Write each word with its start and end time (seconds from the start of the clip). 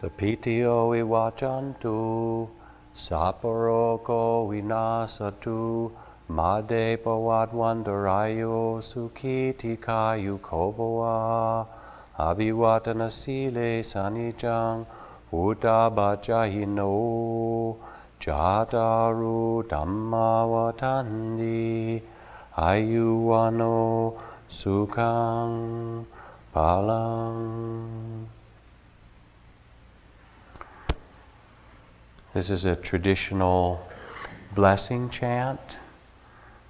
Sapitio 0.00 0.88
vivacantu, 0.88 2.48
saparoko 2.96 4.48
vinasatu, 4.48 5.92
made 6.26 6.96
pawadwandarayo 7.04 8.80
sukhiti 8.80 9.76
kayu 9.76 10.38
kovawa, 10.38 11.66
abhivatana 12.18 13.10
sile 13.12 13.82
sanijang, 13.84 14.86
uttabachahino, 15.30 17.76
jataru 18.18 19.62
dhammavatanti, 19.68 22.00
ayuwano 22.56 24.14
sukhang 24.48 26.06
palang. 26.54 28.39
This 32.32 32.48
is 32.48 32.64
a 32.64 32.76
traditional 32.76 33.84
blessing 34.54 35.10
chant 35.10 35.78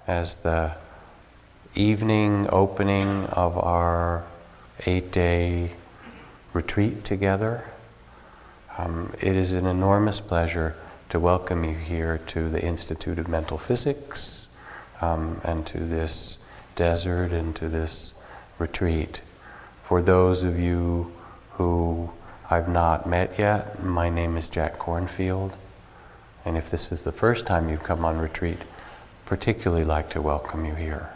as 0.07 0.37
the 0.37 0.71
evening 1.75 2.49
opening 2.51 3.27
of 3.27 3.59
our 3.59 4.23
eight 4.87 5.11
day 5.11 5.73
retreat 6.53 7.05
together. 7.05 7.63
Um, 8.75 9.13
it 9.21 9.35
is 9.35 9.53
an 9.53 9.67
enormous 9.67 10.19
pleasure 10.19 10.75
to 11.09 11.19
welcome 11.19 11.63
you 11.63 11.75
here 11.75 12.17
to 12.29 12.49
the 12.49 12.63
Institute 12.63 13.19
of 13.19 13.27
Mental 13.27 13.59
Physics 13.59 14.47
um, 14.99 15.39
and 15.43 15.63
to 15.67 15.77
this 15.77 16.39
desert 16.75 17.31
and 17.31 17.55
to 17.57 17.69
this 17.69 18.15
retreat. 18.57 19.21
For 19.83 20.01
those 20.01 20.41
of 20.41 20.59
you 20.59 21.11
who 21.51 22.09
I've 22.51 22.67
not 22.67 23.07
met 23.07 23.39
yet. 23.39 23.81
My 23.81 24.09
name 24.09 24.35
is 24.35 24.49
Jack 24.49 24.77
Kornfield. 24.77 25.53
And 26.43 26.57
if 26.57 26.69
this 26.69 26.91
is 26.91 27.01
the 27.01 27.11
first 27.13 27.45
time 27.45 27.69
you've 27.69 27.81
come 27.81 28.03
on 28.03 28.17
retreat, 28.17 28.57
particularly 29.25 29.85
like 29.85 30.09
to 30.09 30.21
welcome 30.21 30.65
you 30.65 30.75
here. 30.75 31.09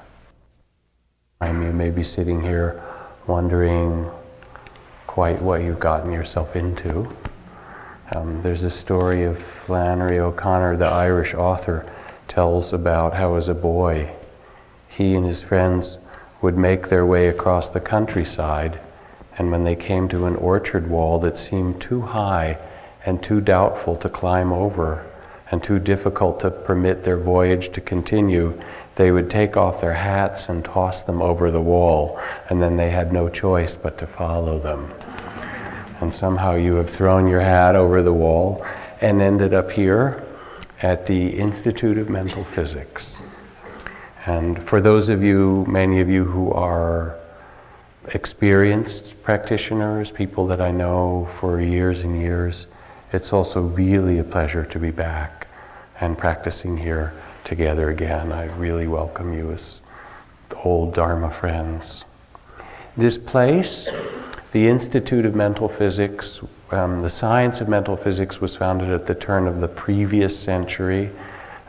You 1.44 1.52
may 1.52 1.90
be 1.90 2.04
sitting 2.04 2.42
here 2.42 2.82
wondering 3.28 4.10
quite 5.08 5.42
what 5.42 5.62
you've 5.62 5.82
gotten 5.82 6.10
yourself 6.14 6.56
into. 6.56 7.14
Um, 8.16 8.42
there's 8.42 8.64
a 8.64 8.72
story 8.72 9.26
of 9.26 9.38
Flannery 9.66 10.20
O'Connor, 10.20 10.78
the 10.78 10.86
Irish 10.86 11.34
author, 11.34 11.86
tells 12.30 12.72
about 12.72 13.14
how 13.14 13.36
as 13.36 13.50
a 13.50 13.54
boy 13.54 14.10
he 14.88 15.16
and 15.16 15.26
his 15.26 15.44
friends 15.44 15.98
would 16.42 16.58
make 16.58 16.88
their 16.88 17.06
way 17.06 17.28
across 17.28 17.68
the 17.68 17.82
countryside 17.82 18.80
and 19.38 19.52
when 19.52 19.64
they 19.64 19.76
came 19.76 20.08
to 20.10 20.26
an 20.26 20.36
orchard 20.38 20.90
wall 20.90 21.20
that 21.20 21.38
seemed 21.38 21.82
too 21.82 22.02
high 22.02 22.58
and 23.06 23.22
too 23.22 23.42
doubtful 23.42 23.96
to 23.98 24.10
climb 24.10 24.52
over 24.52 25.06
and 25.52 25.64
too 25.64 25.78
difficult 25.78 26.40
to 26.40 26.50
permit 26.50 27.04
their 27.04 27.18
voyage 27.18 27.72
to 27.72 27.82
continue, 27.82 28.60
they 28.96 29.12
would 29.12 29.30
take 29.30 29.58
off 29.58 29.82
their 29.82 29.94
hats 29.94 30.50
and 30.50 30.66
toss 30.66 31.04
them 31.04 31.22
over 31.22 31.52
the 31.52 31.62
wall, 31.62 32.20
and 32.50 32.62
then 32.62 32.78
they 32.78 32.90
had 32.90 33.14
no 33.14 33.30
choice 33.30 33.76
but 33.76 33.98
to 33.98 34.08
follow 34.08 34.58
them. 34.58 34.92
And 36.02 36.14
somehow 36.14 36.56
you 36.56 36.76
have 36.76 36.90
thrown 36.90 37.28
your 37.28 37.42
hat 37.42 37.76
over 37.76 38.02
the 38.02 38.14
wall 38.14 38.66
and 39.02 39.22
ended 39.22 39.54
up 39.54 39.70
here 39.70 40.26
at 40.82 41.06
the 41.06 41.28
Institute 41.30 41.98
of 41.98 42.10
Mental 42.10 42.44
Physics. 42.44 43.22
And 44.26 44.68
for 44.68 44.82
those 44.82 45.10
of 45.10 45.22
you, 45.22 45.66
many 45.68 46.02
of 46.02 46.10
you 46.10 46.26
who 46.26 46.52
are 46.52 47.18
experienced 48.14 49.22
practitioners, 49.24 50.12
people 50.12 50.46
that 50.48 50.62
I 50.62 50.72
know 50.72 51.28
for 51.40 51.60
years 51.60 52.02
and 52.02 52.20
years, 52.20 52.68
it's 53.12 53.34
also 53.34 53.62
really 53.62 54.20
a 54.20 54.24
pleasure 54.24 54.66
to 54.66 54.80
be 54.80 54.92
back 54.92 55.48
and 56.00 56.18
practicing 56.18 56.78
here 56.78 57.14
together 57.44 57.90
again. 57.90 58.32
I 58.32 58.46
really 58.58 58.88
welcome 58.88 59.34
you 59.34 59.52
as 59.52 59.82
old 60.64 60.94
Dharma 60.94 61.32
friends. 61.32 62.06
This 62.98 63.18
place, 63.18 63.90
the 64.52 64.68
Institute 64.68 65.26
of 65.26 65.36
Mental 65.36 65.70
Physics, 65.70 66.42
um, 66.72 67.02
the 67.02 67.10
science 67.10 67.62
of 67.62 67.70
mental 67.70 67.96
physics 67.96 68.42
was 68.42 68.56
founded 68.56 68.90
at 68.90 69.06
the 69.06 69.16
turn 69.16 69.48
of 69.48 69.62
the 69.62 69.68
previous 69.68 70.38
century, 70.38 71.12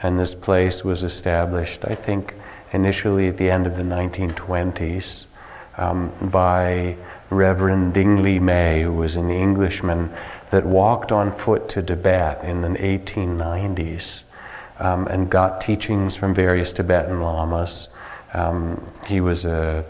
and 0.02 0.18
this 0.18 0.34
place 0.34 0.84
was 0.84 1.02
established, 1.02 1.84
I 1.84 1.94
think, 1.94 2.34
initially 2.72 3.28
at 3.28 3.36
the 3.36 3.50
end 3.50 3.66
of 3.66 3.76
the 3.76 3.82
1920s 3.82 5.26
um, 5.78 6.12
by 6.30 6.96
Reverend 7.30 7.94
Ding 7.94 8.22
Le 8.22 8.40
Mei, 8.40 8.82
who 8.82 8.92
was 8.92 9.16
an 9.16 9.30
Englishman 9.30 10.10
that 10.50 10.64
walked 10.64 11.12
on 11.12 11.36
foot 11.38 11.68
to 11.70 11.82
Tibet 11.82 12.42
in 12.44 12.62
the 12.62 12.68
1890s 12.68 14.22
um, 14.78 15.06
and 15.08 15.30
got 15.30 15.60
teachings 15.60 16.16
from 16.16 16.34
various 16.34 16.72
Tibetan 16.72 17.20
lamas. 17.20 17.88
Um, 18.34 18.80
he 19.06 19.20
was 19.20 19.44
a, 19.44 19.84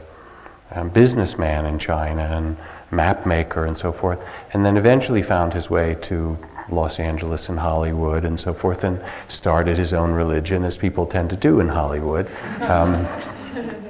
a, 0.71 0.85
businessman 0.85 1.67
in 1.67 1.79
China 1.79 2.23
and 2.23 2.57
map 2.91 3.27
maker 3.27 3.67
and 3.67 3.77
so 3.77 3.93
forth, 3.93 4.21
and 4.53 4.65
then 4.65 4.77
eventually 4.77 5.23
found 5.23 5.53
his 5.53 5.69
way 5.69 5.97
to 6.03 6.39
Los 6.71 7.01
Angeles 7.01 7.49
and 7.49 7.59
Hollywood 7.59 8.25
and 8.25 8.39
so 8.39 8.55
forth, 8.55 8.85
and 8.85 9.03
started 9.29 9.77
his 9.77 9.93
own 9.93 10.13
religion, 10.13 10.65
as 10.65 10.79
people 10.79 11.07
tend 11.07 11.31
to 11.31 11.37
do 11.37 11.61
in 11.61 11.69
Hollywood. 11.69 12.29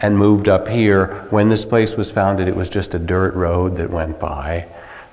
And 0.00 0.16
moved 0.16 0.48
up 0.48 0.68
here. 0.68 1.26
When 1.30 1.48
this 1.48 1.64
place 1.64 1.96
was 1.96 2.10
founded, 2.10 2.46
it 2.46 2.54
was 2.54 2.68
just 2.68 2.94
a 2.94 2.98
dirt 2.98 3.34
road 3.34 3.76
that 3.76 3.90
went 3.90 4.20
by. 4.20 4.66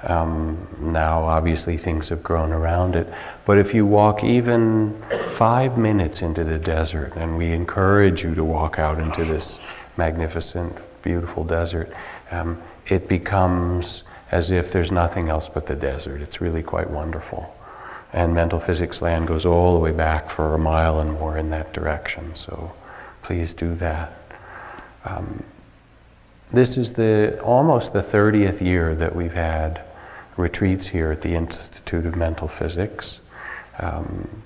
Um, 0.04 0.68
now, 0.80 1.24
obviously, 1.24 1.78
things 1.78 2.10
have 2.10 2.22
grown 2.22 2.52
around 2.52 2.96
it. 2.96 3.12
But 3.46 3.58
if 3.58 3.74
you 3.74 3.86
walk 3.88 4.24
even 4.24 5.02
five 5.34 5.78
minutes 5.78 6.22
into 6.22 6.44
the 6.44 6.60
desert, 6.60 7.14
and 7.16 7.36
we 7.38 7.52
encourage 7.52 8.24
you 8.24 8.36
to 8.36 8.44
walk 8.44 8.78
out 8.78 9.00
into 9.00 9.26
this 9.26 9.60
magnificent, 9.98 10.78
beautiful 11.02 11.44
desert, 11.44 11.92
um, 12.30 12.62
it 12.88 13.08
becomes 13.08 14.04
as 14.32 14.52
if 14.52 14.72
there's 14.72 14.92
nothing 14.92 15.30
else 15.30 15.50
but 15.50 15.66
the 15.66 15.76
desert. 15.76 16.22
It's 16.22 16.42
really 16.42 16.62
quite 16.62 16.90
wonderful. 16.90 17.52
And 18.14 18.34
mental 18.34 18.60
physics 18.60 19.02
land 19.02 19.28
goes 19.28 19.46
all 19.46 19.74
the 19.74 19.80
way 19.80 19.92
back 19.92 20.30
for 20.30 20.54
a 20.54 20.60
mile 20.60 21.00
and 21.00 21.14
more 21.14 21.38
in 21.38 21.50
that 21.50 21.74
direction. 21.74 22.36
So 22.36 22.72
please 23.24 23.54
do 23.54 23.76
that. 23.76 24.25
Um, 25.06 25.44
this 26.50 26.78
is 26.78 26.94
the 26.94 27.40
almost 27.42 27.94
the 27.94 28.02
30th 28.02 28.62
year 28.62 28.96
that 28.96 29.16
we've 29.16 29.34
had 29.34 29.82
retreats 30.38 30.86
here 30.86 31.12
at 31.12 31.22
the 31.22 31.34
Institute 31.34 32.06
of 32.06 32.16
Mental 32.16 32.48
Physics. 32.48 33.22
Um, 33.80 34.44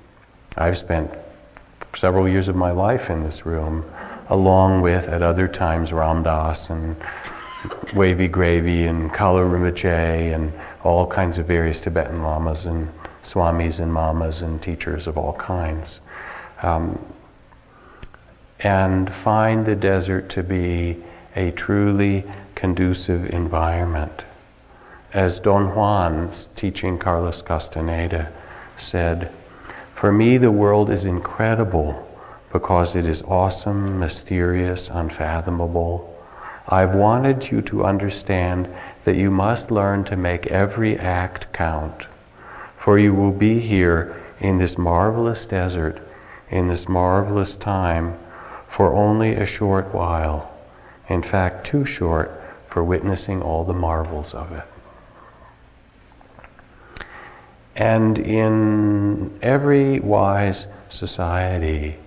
I've 0.57 0.77
spent 0.77 1.11
several 1.95 2.27
years 2.27 2.47
of 2.47 2.55
my 2.55 2.71
life 2.71 3.09
in 3.09 3.23
this 3.23 3.45
room, 3.45 3.83
along 4.29 4.81
with 4.81 5.07
at 5.07 5.21
other 5.21 5.47
times 5.47 5.91
Ram 5.91 6.23
Dass 6.23 6.69
and 6.69 6.95
Wavy 7.93 8.27
Gravy 8.27 8.85
and 8.85 9.11
Kalu 9.11 9.49
Rinpoche 9.49 10.33
and 10.33 10.53
all 10.83 11.05
kinds 11.07 11.37
of 11.37 11.45
various 11.45 11.81
Tibetan 11.81 12.21
lamas 12.21 12.65
and 12.65 12.89
swamis 13.23 13.79
and 13.79 13.91
mamas 13.91 14.41
and 14.41 14.61
teachers 14.61 15.07
of 15.07 15.17
all 15.17 15.33
kinds. 15.33 16.01
Um, 16.61 16.97
and 18.61 19.13
find 19.13 19.65
the 19.65 19.75
desert 19.75 20.27
to 20.29 20.43
be 20.43 20.97
a 21.35 21.51
truly 21.51 22.25
conducive 22.55 23.29
environment. 23.29 24.25
As 25.13 25.39
Don 25.39 25.73
Juan, 25.73 26.29
teaching 26.55 26.97
Carlos 26.97 27.41
Castaneda, 27.41 28.29
said, 28.77 29.31
For 29.93 30.11
me, 30.11 30.37
the 30.37 30.51
world 30.51 30.89
is 30.89 31.05
incredible 31.05 32.05
because 32.51 32.95
it 32.95 33.07
is 33.07 33.23
awesome, 33.23 33.97
mysterious, 33.97 34.89
unfathomable. 34.89 36.13
I've 36.67 36.95
wanted 36.95 37.49
you 37.49 37.61
to 37.63 37.85
understand 37.85 38.67
that 39.05 39.15
you 39.15 39.31
must 39.31 39.71
learn 39.71 40.03
to 40.05 40.17
make 40.17 40.47
every 40.47 40.99
act 40.99 41.51
count, 41.53 42.07
for 42.77 42.99
you 42.99 43.13
will 43.13 43.31
be 43.31 43.59
here 43.59 44.21
in 44.41 44.57
this 44.57 44.77
marvelous 44.77 45.45
desert, 45.45 45.99
in 46.51 46.67
this 46.67 46.89
marvelous 46.89 47.55
time 47.55 48.17
for 48.69 48.93
only 48.93 49.35
a 49.35 49.45
short 49.45 49.93
while, 49.93 50.51
in 51.09 51.21
fact, 51.21 51.65
too 51.65 51.83
short 51.83 52.41
for 52.67 52.83
witnessing 52.83 53.41
all 53.41 53.63
the 53.63 53.73
marvels 53.73 54.33
of 54.33 54.51
it. 54.51 54.63
And 57.75 58.19
in 58.19 59.37
every 59.41 59.99
wise 59.99 60.67
society 60.89 61.97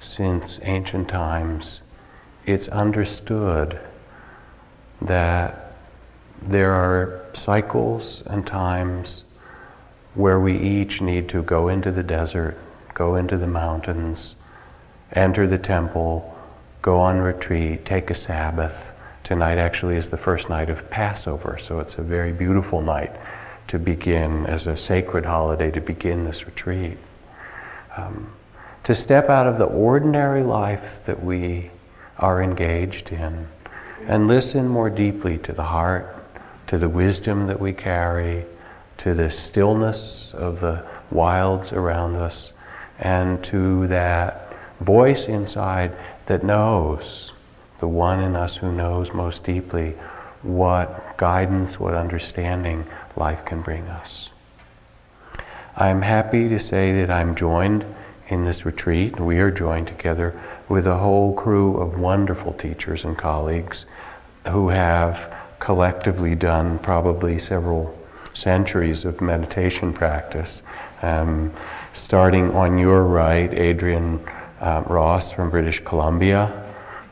since 0.00 0.60
ancient 0.62 1.08
times, 1.08 1.82
it's 2.46 2.68
understood 2.68 3.78
that 5.00 5.74
there 6.42 6.72
are 6.72 7.24
cycles 7.32 8.22
and 8.26 8.46
times 8.46 9.24
where 10.14 10.40
we 10.40 10.56
each 10.58 11.00
need 11.00 11.28
to 11.30 11.42
go 11.42 11.68
into 11.68 11.90
the 11.90 12.02
desert, 12.02 12.58
go 12.94 13.16
into 13.16 13.36
the 13.36 13.46
mountains, 13.46 14.36
enter 15.12 15.46
the 15.46 15.58
temple, 15.58 16.36
go 16.80 16.98
on 16.98 17.20
retreat, 17.20 17.84
take 17.84 18.10
a 18.10 18.14
Sabbath. 18.14 18.92
Tonight 19.24 19.58
actually 19.58 19.96
is 19.96 20.08
the 20.08 20.16
first 20.16 20.48
night 20.48 20.70
of 20.70 20.88
Passover, 20.90 21.56
so 21.58 21.78
it's 21.78 21.98
a 21.98 22.02
very 22.02 22.32
beautiful 22.32 22.80
night 22.80 23.12
to 23.68 23.78
begin, 23.78 24.46
as 24.46 24.66
a 24.66 24.76
sacred 24.76 25.24
holiday 25.24 25.70
to 25.70 25.80
begin 25.80 26.24
this 26.24 26.46
retreat. 26.46 26.98
Um, 27.96 28.32
to 28.84 28.94
step 28.94 29.28
out 29.28 29.46
of 29.46 29.58
the 29.58 29.66
ordinary 29.66 30.42
life 30.42 31.04
that 31.04 31.22
we 31.22 31.70
are 32.18 32.42
engaged 32.42 33.12
in 33.12 33.46
and 34.06 34.26
listen 34.26 34.66
more 34.66 34.90
deeply 34.90 35.38
to 35.38 35.52
the 35.52 35.62
heart, 35.62 36.16
to 36.66 36.78
the 36.78 36.88
wisdom 36.88 37.46
that 37.46 37.60
we 37.60 37.72
carry, 37.72 38.44
to 38.98 39.14
the 39.14 39.30
stillness 39.30 40.34
of 40.34 40.60
the 40.60 40.84
wilds 41.10 41.72
around 41.72 42.16
us, 42.16 42.52
and 42.98 43.42
to 43.44 43.86
that 43.86 44.41
voice 44.84 45.28
inside 45.28 45.96
that 46.26 46.44
knows, 46.44 47.32
the 47.78 47.88
one 47.88 48.20
in 48.20 48.36
us 48.36 48.56
who 48.56 48.72
knows 48.72 49.12
most 49.12 49.44
deeply 49.44 49.94
what 50.42 51.16
guidance, 51.16 51.78
what 51.78 51.94
understanding 51.94 52.86
life 53.16 53.44
can 53.44 53.60
bring 53.62 53.86
us. 53.88 54.30
I'm 55.76 56.02
happy 56.02 56.48
to 56.48 56.58
say 56.58 56.92
that 57.00 57.10
I'm 57.10 57.34
joined 57.34 57.84
in 58.28 58.44
this 58.44 58.64
retreat. 58.64 59.18
We 59.18 59.38
are 59.40 59.50
joined 59.50 59.88
together 59.88 60.38
with 60.68 60.86
a 60.86 60.96
whole 60.96 61.34
crew 61.34 61.76
of 61.78 61.98
wonderful 61.98 62.52
teachers 62.52 63.04
and 63.04 63.16
colleagues 63.16 63.86
who 64.48 64.68
have 64.68 65.34
collectively 65.60 66.34
done 66.34 66.78
probably 66.80 67.38
several 67.38 67.96
centuries 68.34 69.04
of 69.04 69.20
meditation 69.20 69.92
practice. 69.92 70.62
Um, 71.02 71.52
starting 71.92 72.50
on 72.52 72.78
your 72.78 73.04
right, 73.04 73.50
Adrianne 73.50 74.20
uh, 74.62 74.82
Ross 74.86 75.32
from 75.32 75.50
British 75.50 75.80
Columbia, 75.80 76.50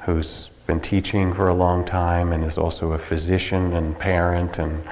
who's 0.02 0.50
been 0.67 0.81
teaching 0.81 1.35
for 1.35 1.49
a 1.49 1.55
long 1.55 1.85
time 1.85 2.32
and 2.32 2.44
is 2.44 2.56
also 2.56 2.93
a 2.93 2.99
physician 2.99 3.75
and 3.75 3.99
parent 3.99 4.58
and 4.58 4.82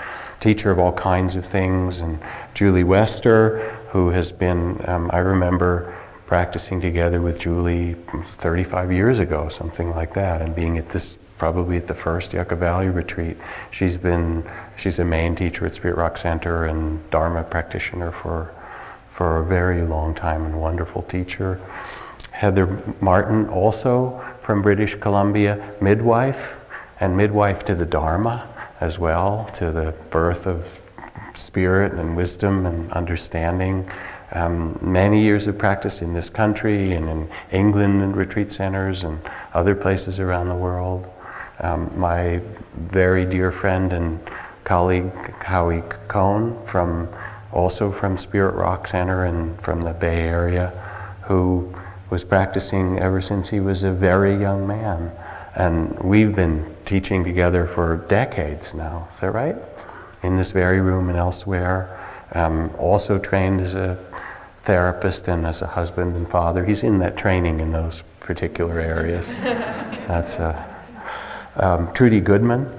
teacher 0.40 0.70
of 0.70 0.78
all 0.78 0.92
kinds 0.92 1.36
of 1.36 1.46
things. 1.46 2.00
And 2.00 2.18
Julie 2.54 2.84
Wester, 2.84 3.60
who 3.90 4.10
has 4.10 4.32
been, 4.32 4.80
um, 4.88 5.10
I 5.12 5.18
remember 5.18 5.96
practicing 6.26 6.80
together 6.80 7.22
with 7.22 7.38
Julie 7.38 7.94
35 8.24 8.92
years 8.92 9.18
ago, 9.18 9.48
something 9.48 9.90
like 9.90 10.12
that, 10.14 10.42
and 10.42 10.54
being 10.54 10.76
at 10.76 10.90
this 10.90 11.18
probably 11.38 11.76
at 11.76 11.86
the 11.86 11.94
first 11.94 12.32
Yucca 12.32 12.56
Valley 12.56 12.88
retreat. 12.88 13.36
She's 13.70 13.96
been 13.96 14.44
she's 14.76 14.98
a 14.98 15.04
main 15.04 15.36
teacher 15.36 15.64
at 15.66 15.74
Spirit 15.74 15.96
Rock 15.96 16.16
Center 16.16 16.66
and 16.66 17.08
Dharma 17.10 17.44
practitioner 17.44 18.10
for 18.10 18.52
for 19.14 19.38
a 19.38 19.44
very 19.44 19.82
long 19.82 20.14
time 20.14 20.44
and 20.44 20.60
wonderful 20.60 21.02
teacher. 21.02 21.60
Heather 22.38 22.80
Martin, 23.00 23.48
also 23.48 24.24
from 24.42 24.62
British 24.62 24.94
Columbia, 24.94 25.74
midwife 25.80 26.54
and 27.00 27.16
midwife 27.16 27.64
to 27.64 27.74
the 27.74 27.84
Dharma 27.84 28.48
as 28.80 28.96
well, 28.96 29.50
to 29.54 29.72
the 29.72 29.92
birth 30.10 30.46
of 30.46 30.64
spirit 31.34 31.94
and 31.94 32.16
wisdom 32.16 32.64
and 32.66 32.92
understanding. 32.92 33.90
Um, 34.34 34.78
many 34.80 35.20
years 35.20 35.48
of 35.48 35.58
practice 35.58 36.00
in 36.00 36.12
this 36.12 36.30
country 36.30 36.92
and 36.92 37.08
in 37.08 37.28
England 37.50 38.02
and 38.02 38.16
retreat 38.16 38.52
centers 38.52 39.02
and 39.02 39.18
other 39.54 39.74
places 39.74 40.20
around 40.20 40.48
the 40.48 40.54
world. 40.54 41.10
Um, 41.58 41.90
my 41.96 42.40
very 42.76 43.24
dear 43.24 43.50
friend 43.50 43.92
and 43.92 44.20
colleague 44.62 45.10
Howie 45.40 45.82
Cohn 46.06 46.56
from 46.68 47.08
also 47.52 47.90
from 47.90 48.16
Spirit 48.16 48.54
Rock 48.54 48.86
Center 48.86 49.24
and 49.24 49.60
from 49.60 49.80
the 49.80 49.92
Bay 49.92 50.20
Area, 50.20 50.68
who 51.22 51.74
was 52.10 52.24
practicing 52.24 52.98
ever 52.98 53.20
since 53.20 53.48
he 53.48 53.60
was 53.60 53.82
a 53.82 53.92
very 53.92 54.38
young 54.38 54.66
man. 54.66 55.12
And 55.54 55.98
we've 56.00 56.34
been 56.34 56.74
teaching 56.84 57.24
together 57.24 57.66
for 57.66 57.96
decades 58.08 58.74
now. 58.74 59.08
Is 59.12 59.20
that 59.20 59.32
right? 59.32 59.56
In 60.22 60.36
this 60.36 60.50
very 60.50 60.80
room 60.80 61.08
and 61.08 61.18
elsewhere. 61.18 61.94
Um, 62.32 62.70
also 62.78 63.18
trained 63.18 63.60
as 63.60 63.74
a 63.74 63.98
therapist 64.64 65.28
and 65.28 65.46
as 65.46 65.62
a 65.62 65.66
husband 65.66 66.14
and 66.16 66.28
father. 66.30 66.64
He's 66.64 66.82
in 66.82 66.98
that 66.98 67.16
training 67.16 67.60
in 67.60 67.72
those 67.72 68.02
particular 68.20 68.80
areas. 68.80 69.32
That's 70.08 70.34
a 70.34 70.76
um, 71.56 71.92
Trudy 71.92 72.20
Goodman 72.20 72.70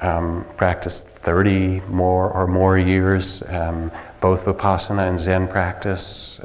um, 0.00 0.44
practiced 0.56 1.08
30 1.08 1.80
more 1.88 2.30
or 2.30 2.46
more 2.46 2.78
years, 2.78 3.42
um, 3.48 3.90
both 4.20 4.44
Vipassana 4.44 5.08
and 5.08 5.18
Zen 5.18 5.48
practice. 5.48 6.40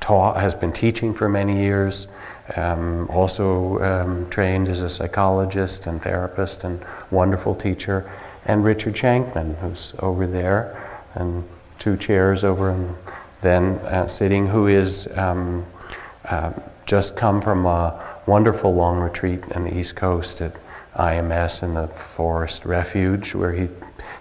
Um, 0.00 0.06
taught, 0.06 0.40
has 0.40 0.54
been 0.54 0.72
teaching 0.72 1.14
for 1.14 1.28
many 1.28 1.62
years. 1.62 2.08
Um, 2.56 3.08
also 3.10 3.78
um, 3.80 4.28
trained 4.30 4.68
as 4.68 4.82
a 4.82 4.88
psychologist 4.88 5.86
and 5.86 6.02
therapist 6.02 6.64
and 6.64 6.84
wonderful 7.10 7.54
teacher. 7.54 8.10
And 8.46 8.64
Richard 8.64 8.94
Shankman, 8.94 9.56
who's 9.60 9.94
over 10.00 10.26
there, 10.26 11.04
and 11.14 11.44
two 11.78 11.96
chairs 11.96 12.44
over 12.44 12.70
and 12.70 12.96
then 13.42 13.78
uh, 13.86 14.06
sitting, 14.08 14.46
who 14.48 14.66
is 14.66 15.06
uh, 15.08 16.52
just 16.86 17.16
come 17.16 17.40
from 17.40 17.66
a 17.66 18.20
wonderful 18.26 18.74
long 18.74 18.98
retreat 19.00 19.40
on 19.54 19.64
the 19.64 19.78
East 19.78 19.96
Coast 19.96 20.40
at 20.40 20.54
IMS 20.96 21.62
in 21.62 21.74
the 21.74 21.88
Forest 22.16 22.64
Refuge, 22.64 23.34
where 23.34 23.52
he 23.52 23.68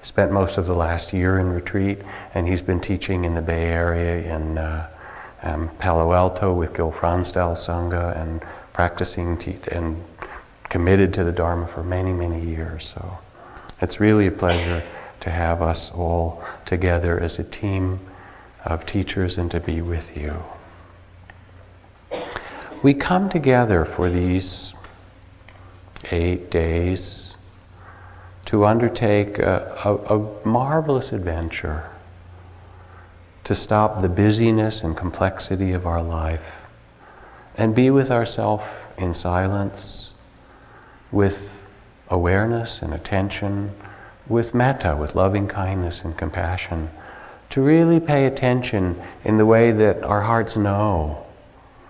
spent 0.03 0.31
most 0.31 0.57
of 0.57 0.67
the 0.67 0.75
last 0.75 1.13
year 1.13 1.39
in 1.39 1.49
retreat, 1.49 1.99
and 2.33 2.47
he's 2.47 2.61
been 2.61 2.79
teaching 2.79 3.25
in 3.25 3.33
the 3.33 3.41
Bay 3.41 3.65
Area 3.65 4.35
in 4.35 4.57
uh, 4.57 4.87
um, 5.43 5.69
Palo 5.79 6.13
Alto 6.13 6.53
with 6.53 6.73
Gil 6.73 6.91
Fronsdal 6.91 7.55
Sangha 7.55 8.19
and 8.21 8.41
practicing 8.73 9.37
te- 9.37 9.59
and 9.71 10.03
committed 10.69 11.13
to 11.13 11.23
the 11.23 11.31
Dharma 11.31 11.67
for 11.67 11.83
many, 11.83 12.13
many 12.13 12.43
years. 12.45 12.87
So 12.87 13.17
it's 13.81 13.99
really 13.99 14.27
a 14.27 14.31
pleasure 14.31 14.83
to 15.21 15.29
have 15.29 15.61
us 15.61 15.91
all 15.91 16.43
together 16.65 17.19
as 17.19 17.39
a 17.39 17.43
team 17.43 17.99
of 18.65 18.85
teachers 18.85 19.37
and 19.37 19.49
to 19.51 19.59
be 19.59 19.81
with 19.81 20.15
you 20.17 20.33
we 22.81 22.93
come 22.93 23.29
together 23.29 23.83
for 23.83 24.09
these 24.09 24.73
eight 26.11 26.49
days 26.49 27.37
to 28.45 28.65
undertake 28.65 29.37
a, 29.37 29.77
a, 29.83 29.95
a, 30.15 30.47
marvelous 30.47 31.11
adventure, 31.11 31.89
to 33.49 33.55
stop 33.55 33.99
the 33.99 34.07
busyness 34.07 34.83
and 34.83 34.95
complexity 34.95 35.71
of 35.71 35.87
our 35.87 36.03
life 36.03 36.67
and 37.55 37.73
be 37.73 37.89
with 37.89 38.11
ourselves 38.11 38.63
in 38.99 39.11
silence, 39.11 40.11
with 41.11 41.65
awareness 42.11 42.83
and 42.83 42.93
attention, 42.93 43.71
with 44.27 44.53
metta, 44.53 44.95
with 44.95 45.15
loving 45.15 45.47
kindness 45.47 46.03
and 46.03 46.15
compassion, 46.15 46.87
to 47.49 47.59
really 47.59 47.99
pay 47.99 48.27
attention 48.27 48.95
in 49.25 49.39
the 49.39 49.45
way 49.47 49.71
that 49.71 50.03
our 50.03 50.21
hearts 50.21 50.55
know 50.55 51.25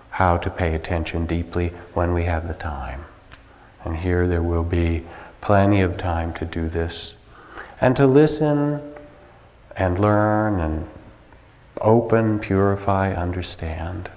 how 0.08 0.38
to 0.38 0.48
pay 0.48 0.74
attention 0.74 1.26
deeply 1.26 1.68
when 1.92 2.14
we 2.14 2.24
have 2.24 2.48
the 2.48 2.54
time. 2.54 3.04
And 3.84 3.94
here 3.94 4.26
there 4.26 4.42
will 4.42 4.64
be 4.64 5.04
plenty 5.42 5.82
of 5.82 5.98
time 5.98 6.32
to 6.36 6.46
do 6.46 6.70
this 6.70 7.16
and 7.82 7.94
to 7.96 8.06
listen 8.06 8.80
and 9.76 9.98
learn 9.98 10.60
and 10.60 10.88
open, 11.80 12.38
purify, 12.38 13.12
understand. 13.14 14.10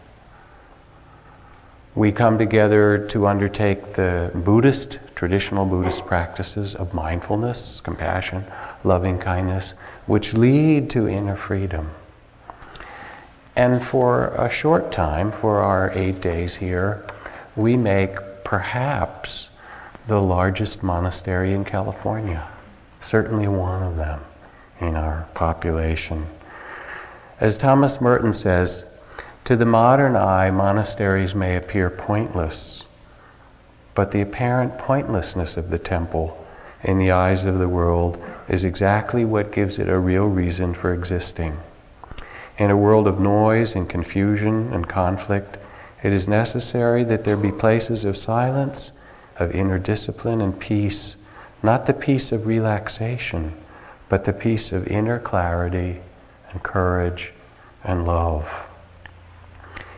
We 1.96 2.12
come 2.12 2.40
together 2.40 3.08
to 3.10 3.28
undertake 3.28 3.94
the 3.94 4.32
Buddhist, 4.34 5.00
traditional 5.16 5.66
Buddhist 5.66 6.06
practices 6.06 6.74
of 6.74 6.94
mindfulness, 6.94 7.82
compassion, 7.82 8.46
loving 8.84 9.20
kindness, 9.20 9.76
which 10.08 10.34
lead 10.34 10.90
to 10.90 11.08
inner 11.08 11.36
freedom. 11.36 11.92
And 13.56 13.86
for 13.86 14.30
a 14.30 14.50
short 14.50 14.92
time, 14.92 15.32
for 15.32 15.60
our 15.62 15.92
eight 15.94 16.20
days 16.20 16.56
here, 16.56 17.06
we 17.56 17.78
make 17.78 18.18
perhaps 18.44 19.52
the 20.08 20.20
largest 20.20 20.82
monastery 20.82 21.54
in 21.54 21.64
California, 21.64 22.48
certainly 23.00 23.48
one 23.48 23.84
of 23.84 23.96
them 23.96 24.20
in 24.80 24.96
our 24.96 25.28
population. 25.36 26.26
As 27.42 27.58
Thomas 27.58 28.00
Merton 28.00 28.32
says, 28.32 28.86
to 29.46 29.56
the 29.56 29.66
modern 29.66 30.16
eye, 30.16 30.52
monasteries 30.52 31.34
may 31.34 31.56
appear 31.56 31.90
pointless, 31.90 32.86
but 33.96 34.12
the 34.12 34.22
apparent 34.22 34.78
pointlessness 34.78 35.58
of 35.58 35.72
the 35.72 35.80
temple 35.80 36.38
in 36.84 37.00
the 37.00 37.12
eyes 37.12 37.46
of 37.46 37.58
the 37.58 37.68
world 37.68 38.20
is 38.48 38.64
exactly 38.64 39.26
what 39.26 39.52
gives 39.52 39.80
it 39.80 39.90
a 39.90 39.98
real 39.98 40.28
reason 40.28 40.76
for 40.76 40.94
existing. 40.94 41.58
In 42.60 42.70
a 42.70 42.78
world 42.78 43.08
of 43.08 43.20
noise 43.20 43.76
and 43.76 43.90
confusion 43.90 44.72
and 44.72 44.88
conflict, 44.88 45.58
it 46.04 46.14
is 46.14 46.28
necessary 46.28 47.04
that 47.06 47.24
there 47.24 47.36
be 47.36 47.52
places 47.52 48.06
of 48.06 48.16
silence, 48.16 48.92
of 49.40 49.56
inner 49.56 49.80
discipline 49.80 50.40
and 50.40 50.60
peace, 50.60 51.16
not 51.64 51.88
the 51.88 51.96
peace 51.96 52.32
of 52.32 52.46
relaxation, 52.46 53.56
but 54.08 54.24
the 54.24 54.34
peace 54.34 54.72
of 54.72 54.86
inner 54.86 55.18
clarity 55.18 56.00
and 56.54 56.64
courage 56.64 57.34
and 57.84 58.06
love. 58.06 58.48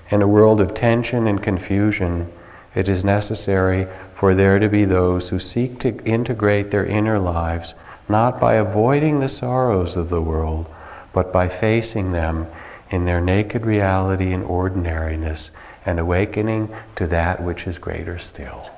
In 0.10 0.22
a 0.22 0.28
world 0.28 0.62
of 0.62 0.74
tension 0.74 1.28
and 1.28 1.42
confusion, 1.44 2.32
it 2.74 2.90
is 2.90 3.06
necessary 3.06 3.88
for 4.16 4.34
there 4.34 4.60
to 4.60 4.70
be 4.70 4.86
those 4.86 5.30
who 5.30 5.40
seek 5.40 5.80
to 5.80 6.04
integrate 6.06 6.72
their 6.72 6.86
inner 6.86 7.20
lives 7.20 7.76
not 8.08 8.40
by 8.40 8.54
avoiding 8.56 9.20
the 9.20 9.30
sorrows 9.30 9.98
of 9.98 10.10
the 10.10 10.22
world, 10.22 10.68
but 11.14 11.34
by 11.34 11.48
facing 11.48 12.12
them 12.12 12.48
in 12.90 13.06
their 13.06 13.22
naked 13.22 13.66
reality 13.66 14.32
and 14.32 14.44
ordinariness 14.44 15.52
and 15.86 16.00
awakening 16.00 16.70
to 16.96 17.08
that 17.08 17.42
which 17.42 17.68
is 17.68 17.78
greater 17.78 18.18
still. 18.18 18.70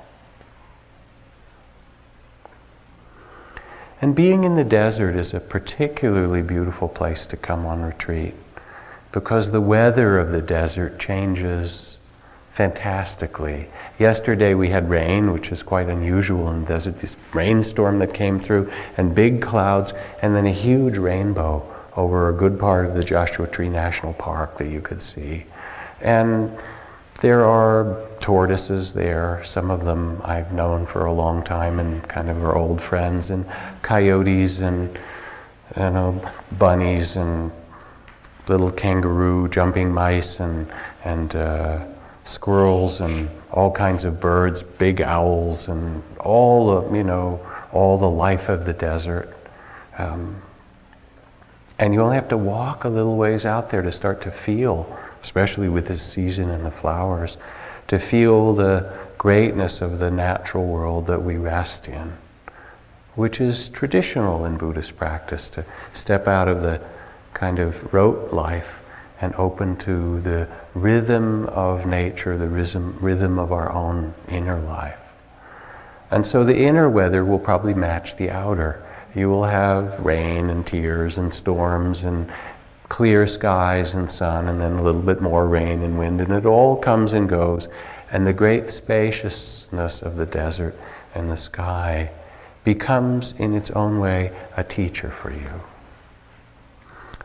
And 4.00 4.14
being 4.14 4.44
in 4.44 4.54
the 4.54 4.64
desert 4.64 5.16
is 5.16 5.34
a 5.34 5.40
particularly 5.40 6.42
beautiful 6.42 6.88
place 6.88 7.26
to 7.26 7.36
come 7.36 7.66
on 7.66 7.82
retreat 7.82 8.34
because 9.10 9.50
the 9.50 9.60
weather 9.60 10.18
of 10.18 10.30
the 10.30 10.42
desert 10.42 10.98
changes 10.98 11.98
fantastically. 12.52 13.68
Yesterday 13.98 14.54
we 14.54 14.68
had 14.68 14.90
rain, 14.90 15.32
which 15.32 15.52
is 15.52 15.62
quite 15.62 15.88
unusual 15.88 16.50
in 16.50 16.62
the 16.62 16.68
desert, 16.68 16.98
this 16.98 17.16
rainstorm 17.32 17.98
that 18.00 18.12
came 18.14 18.38
through, 18.38 18.70
and 18.96 19.14
big 19.14 19.40
clouds, 19.40 19.94
and 20.22 20.34
then 20.34 20.46
a 20.46 20.52
huge 20.52 20.96
rainbow 20.96 21.64
over 21.96 22.28
a 22.28 22.32
good 22.32 22.58
part 22.58 22.86
of 22.86 22.94
the 22.94 23.02
Joshua 23.02 23.46
Tree 23.46 23.68
National 23.68 24.12
Park 24.14 24.58
that 24.58 24.68
you 24.68 24.80
could 24.80 25.02
see. 25.02 25.44
And 26.00 26.56
there 27.20 27.44
are 27.44 28.07
tortoises 28.28 28.92
there. 28.92 29.42
Some 29.42 29.70
of 29.70 29.86
them 29.86 30.20
I've 30.22 30.52
known 30.52 30.84
for 30.84 31.06
a 31.06 31.12
long 31.14 31.42
time 31.42 31.80
and 31.80 32.06
kind 32.08 32.28
of 32.28 32.36
are 32.44 32.54
old 32.54 32.78
friends, 32.78 33.30
and 33.30 33.46
coyotes 33.80 34.58
and 34.58 34.94
you 35.74 35.90
know, 35.90 36.30
bunnies 36.58 37.16
and 37.16 37.50
little 38.46 38.70
kangaroo, 38.70 39.48
jumping 39.48 39.90
mice, 39.90 40.40
and 40.40 40.70
and 41.06 41.36
uh, 41.36 41.86
squirrels 42.24 43.00
and 43.00 43.30
all 43.50 43.72
kinds 43.72 44.04
of 44.04 44.20
birds, 44.20 44.62
big 44.62 45.00
owls, 45.00 45.68
and 45.68 46.02
all 46.20 46.82
the 46.82 46.98
you 46.98 47.04
know 47.04 47.40
all 47.72 47.96
the 47.96 48.10
life 48.10 48.50
of 48.50 48.66
the 48.66 48.74
desert. 48.74 49.34
Um, 49.96 50.36
and 51.78 51.94
you 51.94 52.02
only 52.02 52.16
have 52.16 52.28
to 52.28 52.36
walk 52.36 52.84
a 52.84 52.90
little 52.90 53.16
ways 53.16 53.46
out 53.46 53.70
there 53.70 53.80
to 53.80 53.90
start 53.90 54.20
to 54.20 54.30
feel 54.30 54.86
especially 55.22 55.68
with 55.68 55.86
this 55.86 56.02
season 56.02 56.50
and 56.50 56.64
the 56.64 56.70
flowers, 56.70 57.36
to 57.88 57.98
feel 57.98 58.54
the 58.54 58.90
greatness 59.18 59.80
of 59.80 59.98
the 59.98 60.10
natural 60.10 60.64
world 60.66 61.06
that 61.06 61.22
we 61.22 61.36
rest 61.36 61.88
in, 61.88 62.12
which 63.16 63.40
is 63.40 63.68
traditional 63.70 64.44
in 64.44 64.56
Buddhist 64.56 64.96
practice 64.96 65.50
to 65.50 65.64
step 65.92 66.28
out 66.28 66.48
of 66.48 66.62
the 66.62 66.80
kind 67.34 67.58
of 67.58 67.92
rote 67.92 68.32
life 68.32 68.78
and 69.20 69.34
open 69.34 69.76
to 69.76 70.20
the 70.20 70.46
rhythm 70.74 71.46
of 71.46 71.86
nature, 71.86 72.38
the 72.38 72.48
rhythm, 72.48 72.96
rhythm 73.00 73.38
of 73.38 73.52
our 73.52 73.72
own 73.72 74.14
inner 74.28 74.60
life. 74.60 74.98
And 76.10 76.24
so 76.24 76.44
the 76.44 76.56
inner 76.56 76.88
weather 76.88 77.24
will 77.24 77.38
probably 77.38 77.74
match 77.74 78.16
the 78.16 78.30
outer. 78.30 78.84
You 79.14 79.28
will 79.28 79.44
have 79.44 79.98
rain 80.00 80.50
and 80.50 80.66
tears 80.66 81.18
and 81.18 81.32
storms 81.32 82.04
and 82.04 82.32
clear 82.88 83.26
skies 83.26 83.94
and 83.94 84.10
sun, 84.10 84.48
and 84.48 84.60
then 84.60 84.74
a 84.74 84.82
little 84.82 85.02
bit 85.02 85.20
more 85.20 85.46
rain 85.46 85.82
and 85.82 85.98
wind, 85.98 86.20
and 86.20 86.32
it 86.32 86.46
all 86.46 86.76
comes 86.76 87.12
and 87.12 87.28
goes. 87.28 87.68
And 88.10 88.26
the 88.26 88.32
great 88.32 88.70
spaciousness 88.70 90.02
of 90.02 90.16
the 90.16 90.26
desert 90.26 90.74
and 91.14 91.30
the 91.30 91.36
sky 91.36 92.10
becomes, 92.64 93.34
in 93.38 93.54
its 93.54 93.70
own 93.70 93.98
way, 93.98 94.32
a 94.56 94.64
teacher 94.64 95.10
for 95.10 95.30
you. 95.30 95.60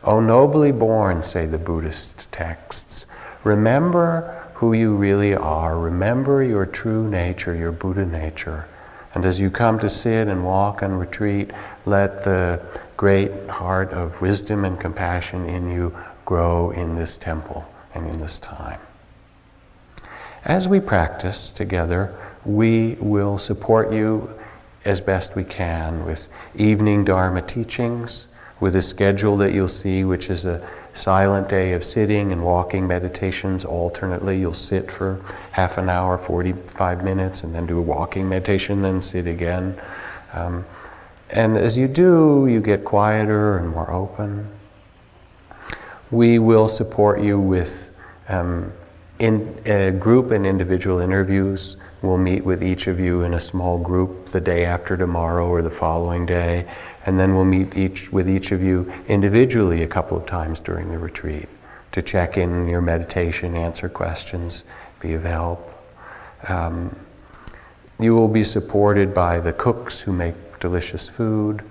O 0.04 0.20
nobly 0.20 0.72
born, 0.72 1.24
say 1.24 1.46
the 1.46 1.58
Buddhist 1.58 2.30
texts, 2.32 3.06
remember 3.44 4.46
who 4.54 4.74
you 4.74 4.94
really 4.94 5.34
are. 5.34 5.78
Remember 5.78 6.44
your 6.44 6.66
true 6.66 7.10
nature, 7.10 7.56
your 7.56 7.72
Buddha 7.72 8.06
nature. 8.06 8.66
And 9.14 9.26
as 9.26 9.40
you 9.40 9.52
come 9.52 9.80
to 9.80 9.90
sit 9.90 10.28
and 10.28 10.44
walk 10.44 10.82
and 10.82 11.00
retreat, 11.00 11.52
let 11.86 12.24
the 12.24 12.62
great 12.98 13.48
heart 13.48 13.92
of 13.94 14.20
wisdom 14.22 14.66
and 14.66 14.80
compassion 14.80 15.48
in 15.48 15.72
you 15.72 15.96
grow 16.26 16.72
in 16.72 16.96
this 16.96 17.18
temple 17.18 17.66
and 17.94 18.08
in 18.08 18.20
this 18.20 18.40
time. 18.40 18.80
As 20.46 20.68
we 20.68 20.80
practice 20.80 21.54
together, 21.54 22.14
we 22.44 22.98
will 23.00 23.38
support 23.38 23.94
you 23.94 24.30
as 24.84 25.00
best 25.00 25.36
we 25.36 25.44
can 25.44 26.06
with 26.06 26.28
evening 26.56 27.06
Dharma 27.06 27.42
teachings, 27.42 28.28
with 28.60 28.76
a 28.76 28.82
schedule 28.82 29.38
that 29.38 29.54
you'll 29.54 29.70
see, 29.70 30.04
which 30.04 30.30
is 30.30 30.46
a 30.46 30.68
silent 30.94 31.50
day 31.50 31.74
of 31.74 31.84
sitting 31.84 32.32
and 32.32 32.44
walking 32.44 32.88
meditations 32.88 33.66
alternately. 33.66 34.40
You'll 34.40 34.54
sit 34.54 34.92
for 34.92 35.20
half 35.52 35.78
an 35.78 35.90
hour, 35.90 36.18
45 36.18 37.04
minutes, 37.04 37.44
and 37.44 37.54
then 37.54 37.66
do 37.66 37.80
a 37.80 37.82
walking 37.82 38.30
meditation, 38.30 38.82
then 38.82 39.02
sit 39.02 39.28
again. 39.28 39.80
Um, 40.34 40.66
and 41.30 41.58
as 41.58 41.78
you 41.78 41.88
do, 41.88 42.48
you 42.50 42.62
get 42.62 42.86
quieter 42.86 43.58
and 43.58 43.70
more 43.70 43.92
open. 43.92 44.48
We 46.12 46.38
will 46.38 46.70
support 46.70 47.22
you 47.22 47.40
with 47.40 47.90
um, 48.30 48.72
in 49.24 49.58
uh, 49.66 49.90
group 49.92 50.32
and 50.32 50.46
individual 50.46 51.00
interviews. 51.00 51.78
We'll 52.02 52.18
meet 52.18 52.44
with 52.44 52.62
each 52.62 52.88
of 52.88 53.00
you 53.00 53.22
in 53.22 53.36
a 53.36 53.40
small 53.40 53.78
group 53.78 54.28
the 54.28 54.42
day 54.42 54.66
after 54.66 54.98
tomorrow 54.98 55.48
or 55.48 55.62
the 55.62 55.72
following 55.72 56.26
day, 56.26 56.70
and 57.06 57.18
then 57.18 57.34
we'll 57.34 57.46
meet 57.46 57.74
each 57.78 58.12
with 58.12 58.30
each 58.30 58.52
of 58.52 58.62
you 58.62 58.92
individually 59.08 59.84
a 59.84 59.88
couple 59.88 60.18
of 60.18 60.26
times 60.26 60.60
during 60.60 60.92
the 60.92 61.00
retreat 61.00 61.48
to 61.94 62.02
check 62.02 62.38
in 62.38 62.68
your 62.68 62.82
meditation, 62.82 63.56
answer 63.56 63.88
questions, 63.88 64.66
be 65.00 65.14
of 65.14 65.24
help. 65.24 65.72
Um, 66.50 66.94
you 68.00 68.14
will 68.14 68.28
be 68.28 68.44
supported 68.44 69.14
by 69.14 69.40
the 69.40 69.54
cooks 69.54 70.02
who 70.02 70.12
make 70.12 70.36
delicious 70.60 71.08
food, 71.08 71.64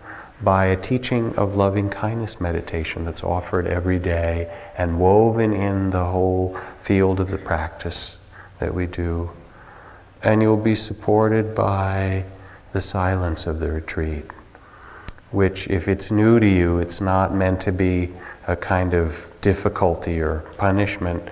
by 0.43 0.67
a 0.67 0.77
teaching 0.77 1.35
of 1.37 1.55
loving 1.55 1.89
kindness 1.89 2.41
meditation 2.41 3.05
that's 3.05 3.23
offered 3.23 3.67
every 3.67 3.99
day 3.99 4.53
and 4.77 4.99
woven 4.99 5.53
in 5.53 5.91
the 5.91 6.05
whole 6.05 6.59
field 6.83 7.21
of 7.21 7.31
the 7.31 7.39
practice 7.39 8.17
that 8.59 8.75
we 8.75 8.87
do. 8.87 9.31
And 10.23 10.43
you'll 10.43 10.57
be 10.57 10.75
supported 10.75 11.55
by 11.55 12.25
the 12.73 12.81
silence 12.81 13.47
of 13.47 13.61
the 13.61 13.71
retreat, 13.71 14.25
which, 15.31 15.69
if 15.69 15.87
it's 15.87 16.11
new 16.11 16.41
to 16.41 16.49
you, 16.49 16.79
it's 16.79 17.01
not 17.01 17.35
meant 17.35 17.61
to 17.63 17.73
be 17.73 18.13
a 18.49 18.57
kind 18.57 18.95
of 18.95 19.15
difficulty 19.41 20.21
or 20.21 20.41
punishment, 20.59 21.23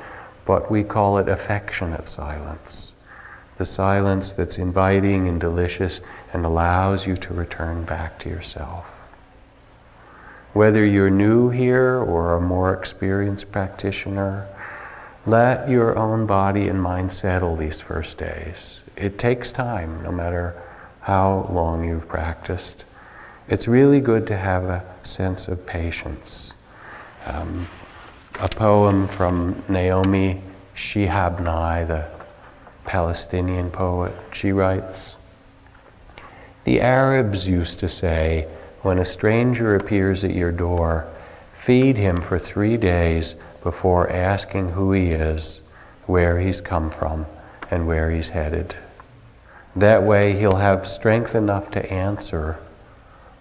but 0.44 0.70
we 0.70 0.84
call 0.84 1.18
it 1.18 1.28
affectionate 1.28 2.08
silence 2.08 2.94
the 3.60 3.66
silence 3.66 4.32
that's 4.32 4.56
inviting 4.56 5.28
and 5.28 5.38
delicious 5.38 6.00
and 6.32 6.46
allows 6.46 7.06
you 7.06 7.14
to 7.14 7.34
return 7.34 7.84
back 7.84 8.18
to 8.18 8.26
yourself. 8.26 8.86
Whether 10.52 10.84
you're 10.84 11.10
new 11.10 11.48
here 11.50 11.98
or 11.98 12.34
a 12.34 12.40
more 12.40 12.74
experienced 12.74 13.52
practitioner, 13.52 14.48
let 15.24 15.68
your 15.68 15.96
own 15.96 16.26
body 16.26 16.68
and 16.68 16.82
mind 16.82 17.12
settle 17.12 17.54
these 17.54 17.80
first 17.80 18.18
days. 18.18 18.82
It 18.96 19.18
takes 19.18 19.52
time, 19.52 20.02
no 20.02 20.10
matter 20.10 20.60
how 21.02 21.48
long 21.52 21.84
you've 21.84 22.08
practiced. 22.08 22.84
It's 23.48 23.68
really 23.68 24.00
good 24.00 24.26
to 24.26 24.36
have 24.36 24.64
a 24.64 24.84
sense 25.04 25.46
of 25.46 25.64
patience. 25.66 26.54
Um, 27.26 27.68
a 28.40 28.48
poem 28.48 29.06
from 29.08 29.62
Naomi 29.68 30.42
Shihab 30.74 31.40
Nye, 31.40 31.84
the 31.84 32.08
Palestinian 32.84 33.70
poet. 33.70 34.14
She 34.32 34.50
writes 34.50 35.16
The 36.64 36.80
Arabs 36.80 37.46
used 37.46 37.78
to 37.80 37.88
say, 37.88 38.48
when 38.82 38.98
a 38.98 39.04
stranger 39.04 39.76
appears 39.76 40.24
at 40.24 40.34
your 40.34 40.52
door, 40.52 41.06
feed 41.64 41.96
him 41.96 42.20
for 42.20 42.38
three 42.38 42.76
days 42.76 43.36
before 43.62 44.10
asking 44.10 44.70
who 44.70 44.92
he 44.92 45.12
is, 45.12 45.62
where 46.06 46.38
he's 46.40 46.60
come 46.60 46.90
from, 46.90 47.26
and 47.70 47.86
where 47.86 48.10
he's 48.10 48.28
headed. 48.30 48.74
That 49.76 50.02
way 50.02 50.32
he'll 50.32 50.56
have 50.56 50.88
strength 50.88 51.34
enough 51.34 51.70
to 51.72 51.92
answer, 51.92 52.56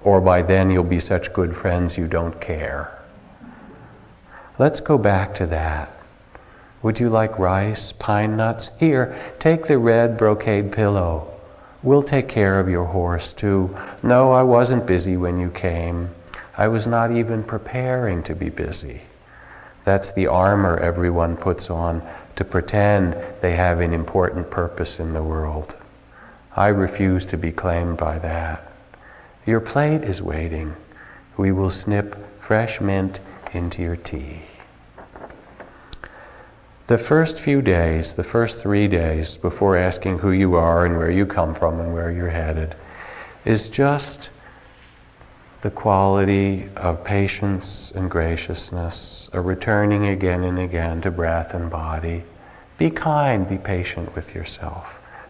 or 0.04 0.22
by 0.22 0.42
then 0.42 0.70
you'll 0.70 0.84
be 0.84 1.00
such 1.00 1.34
good 1.34 1.56
friends 1.56 1.98
you 1.98 2.08
don't 2.08 2.40
care. 2.40 3.00
Let's 4.58 4.82
go 4.82 4.98
back 4.98 5.34
to 5.36 5.46
that. 5.48 5.92
Would 6.82 7.00
you 7.00 7.10
like 7.10 7.40
rice, 7.40 7.94
pine 7.94 8.38
nuts? 8.38 8.72
Here, 8.78 9.18
take 9.40 9.68
the 9.68 9.78
red 9.78 10.18
brocade 10.18 10.72
pillow. 10.72 11.39
We'll 11.82 12.04
take 12.04 12.28
care 12.28 12.60
of 12.60 12.68
your 12.68 12.86
horse 12.86 13.32
too. 13.32 13.76
No, 14.04 14.34
I 14.34 14.44
wasn't 14.44 14.86
busy 14.86 15.16
when 15.16 15.40
you 15.40 15.50
came. 15.50 16.10
I 16.58 16.68
was 16.68 16.88
not 16.88 17.12
even 17.12 17.42
preparing 17.42 18.22
to 18.24 18.36
be 18.36 18.50
busy. 18.50 19.02
That's 19.86 20.12
the 20.12 20.28
armor 20.28 20.78
everyone 20.78 21.38
puts 21.38 21.70
on 21.70 22.02
to 22.36 22.44
pretend 22.44 23.16
they 23.42 23.56
have 23.56 23.80
an 23.80 23.94
important 23.94 24.52
purpose 24.52 25.00
in 25.00 25.14
the 25.14 25.24
world. 25.24 25.78
I 26.56 26.68
refuse 26.68 27.26
to 27.28 27.38
be 27.38 27.54
claimed 27.54 27.98
by 27.98 28.20
that. 28.20 28.72
Your 29.46 29.62
plate 29.62 30.04
is 30.04 30.22
waiting. 30.22 30.76
We 31.38 31.54
will 31.54 31.70
snip 31.70 32.18
fresh 32.42 32.82
mint 32.82 33.22
into 33.54 33.82
your 33.82 33.96
tea. 33.96 34.42
The 36.90 36.98
first 36.98 37.40
few 37.40 37.62
days, 37.62 38.16
the 38.16 38.24
first 38.24 38.64
three 38.64 38.88
days 38.88 39.38
before 39.38 39.78
asking 39.78 40.18
who 40.18 40.32
you 40.32 40.56
are 40.56 40.88
and 40.88 40.98
where 40.98 41.12
you 41.12 41.24
come 41.24 41.54
from 41.54 41.80
and 41.80 41.94
where 41.94 42.10
you're 42.10 42.32
headed, 42.32 42.74
is 43.46 43.70
just 43.70 44.32
the 45.62 45.70
quality 45.70 46.68
of 46.78 47.04
patience 47.04 47.92
and 47.92 48.10
graciousness, 48.10 49.30
a 49.34 49.40
returning 49.40 50.08
again 50.08 50.44
and 50.44 50.58
again 50.58 51.00
to 51.02 51.12
breath 51.12 51.54
and 51.54 51.70
body. 51.70 52.24
Be 52.80 52.90
kind, 52.90 53.48
be 53.48 53.60
patient 53.60 54.16
with 54.16 54.34
yourself. 54.34 54.88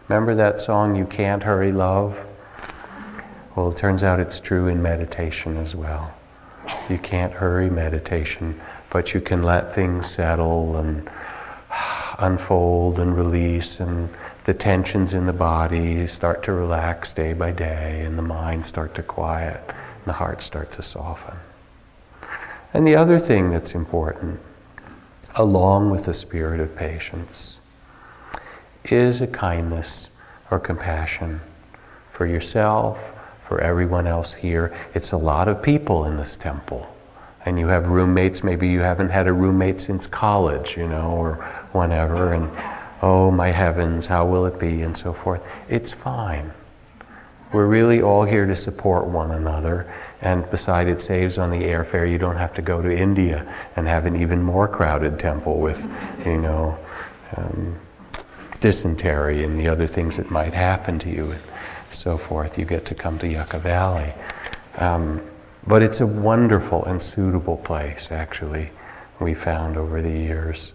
Remember 0.08 0.34
that 0.34 0.62
song, 0.62 0.96
You 0.96 1.04
Can't 1.04 1.42
Hurry 1.42 1.72
Love? 1.72 2.16
Well, 3.54 3.70
it 3.70 3.76
turns 3.76 4.02
out 4.02 4.18
it's 4.18 4.40
true 4.40 4.68
in 4.68 4.80
meditation 4.80 5.58
as 5.58 5.76
well. 5.76 6.10
You 6.88 6.96
can't 6.96 7.34
hurry 7.34 7.68
meditation, 7.68 8.58
but 8.88 9.12
you 9.12 9.20
can 9.20 9.42
let 9.42 9.74
things 9.74 10.10
settle 10.10 10.76
and 10.78 11.06
unfold 12.20 12.98
and 12.98 13.16
release, 13.16 13.80
and 13.80 14.08
the 14.44 14.54
tensions 14.54 15.14
in 15.14 15.26
the 15.26 15.32
body 15.32 16.06
start 16.06 16.42
to 16.44 16.52
relax 16.52 17.12
day 17.12 17.32
by 17.32 17.50
day, 17.50 18.02
and 18.04 18.16
the 18.16 18.22
mind 18.22 18.64
start 18.64 18.94
to 18.94 19.02
quiet 19.02 19.74
the 20.04 20.12
heart 20.12 20.42
start 20.42 20.72
to 20.72 20.82
soften. 20.82 21.36
And 22.74 22.86
the 22.86 22.96
other 22.96 23.18
thing 23.18 23.50
that's 23.50 23.74
important, 23.74 24.40
along 25.36 25.90
with 25.90 26.04
the 26.04 26.14
spirit 26.14 26.60
of 26.60 26.74
patience, 26.74 27.60
is 28.84 29.20
a 29.20 29.26
kindness 29.26 30.10
or 30.50 30.58
compassion 30.58 31.40
for 32.12 32.26
yourself, 32.26 32.98
for 33.46 33.60
everyone 33.60 34.06
else 34.06 34.32
here. 34.32 34.74
It's 34.94 35.12
a 35.12 35.16
lot 35.16 35.48
of 35.48 35.62
people 35.62 36.06
in 36.06 36.16
this 36.16 36.36
temple. 36.36 36.86
And 37.46 37.58
you 37.58 37.66
have 37.68 37.88
roommates, 37.88 38.44
maybe 38.44 38.68
you 38.68 38.80
haven't 38.80 39.08
had 39.08 39.26
a 39.26 39.32
roommate 39.32 39.80
since 39.80 40.06
college, 40.06 40.76
you 40.76 40.86
know, 40.86 41.10
or 41.10 41.34
whenever, 41.72 42.34
and 42.34 42.50
oh 43.02 43.30
my 43.30 43.50
heavens, 43.50 44.06
how 44.06 44.26
will 44.26 44.44
it 44.46 44.58
be, 44.58 44.82
and 44.82 44.96
so 44.96 45.12
forth. 45.12 45.40
It's 45.68 45.92
fine. 45.92 46.52
We're 47.52 47.66
really 47.66 48.00
all 48.00 48.24
here 48.24 48.46
to 48.46 48.54
support 48.54 49.06
one 49.06 49.32
another. 49.32 49.92
And 50.20 50.48
beside 50.50 50.86
it 50.86 51.00
saves 51.00 51.38
on 51.38 51.50
the 51.50 51.56
airfare, 51.56 52.10
you 52.10 52.18
don't 52.18 52.36
have 52.36 52.54
to 52.54 52.62
go 52.62 52.80
to 52.80 52.94
India 52.94 53.52
and 53.76 53.88
have 53.88 54.06
an 54.06 54.20
even 54.20 54.42
more 54.42 54.68
crowded 54.68 55.18
temple 55.18 55.58
with, 55.58 55.88
you 56.24 56.38
know, 56.38 56.78
um, 57.36 57.78
dysentery 58.60 59.44
and 59.44 59.58
the 59.58 59.66
other 59.66 59.86
things 59.86 60.16
that 60.18 60.30
might 60.30 60.52
happen 60.52 60.98
to 61.00 61.10
you 61.10 61.32
and 61.32 61.40
so 61.90 62.18
forth. 62.18 62.58
You 62.58 62.66
get 62.66 62.84
to 62.86 62.94
come 62.94 63.18
to 63.18 63.26
Yucca 63.26 63.58
Valley. 63.58 64.12
Um, 64.76 65.20
but 65.66 65.82
it's 65.82 66.00
a 66.00 66.06
wonderful 66.06 66.84
and 66.84 67.00
suitable 67.00 67.58
place, 67.58 68.10
actually, 68.10 68.70
we 69.18 69.34
found 69.34 69.76
over 69.76 70.00
the 70.00 70.10
years. 70.10 70.72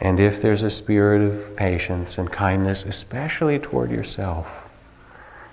And 0.00 0.18
if 0.20 0.40
there's 0.40 0.62
a 0.62 0.70
spirit 0.70 1.22
of 1.22 1.56
patience 1.56 2.18
and 2.18 2.30
kindness, 2.30 2.84
especially 2.84 3.58
toward 3.58 3.90
yourself, 3.90 4.46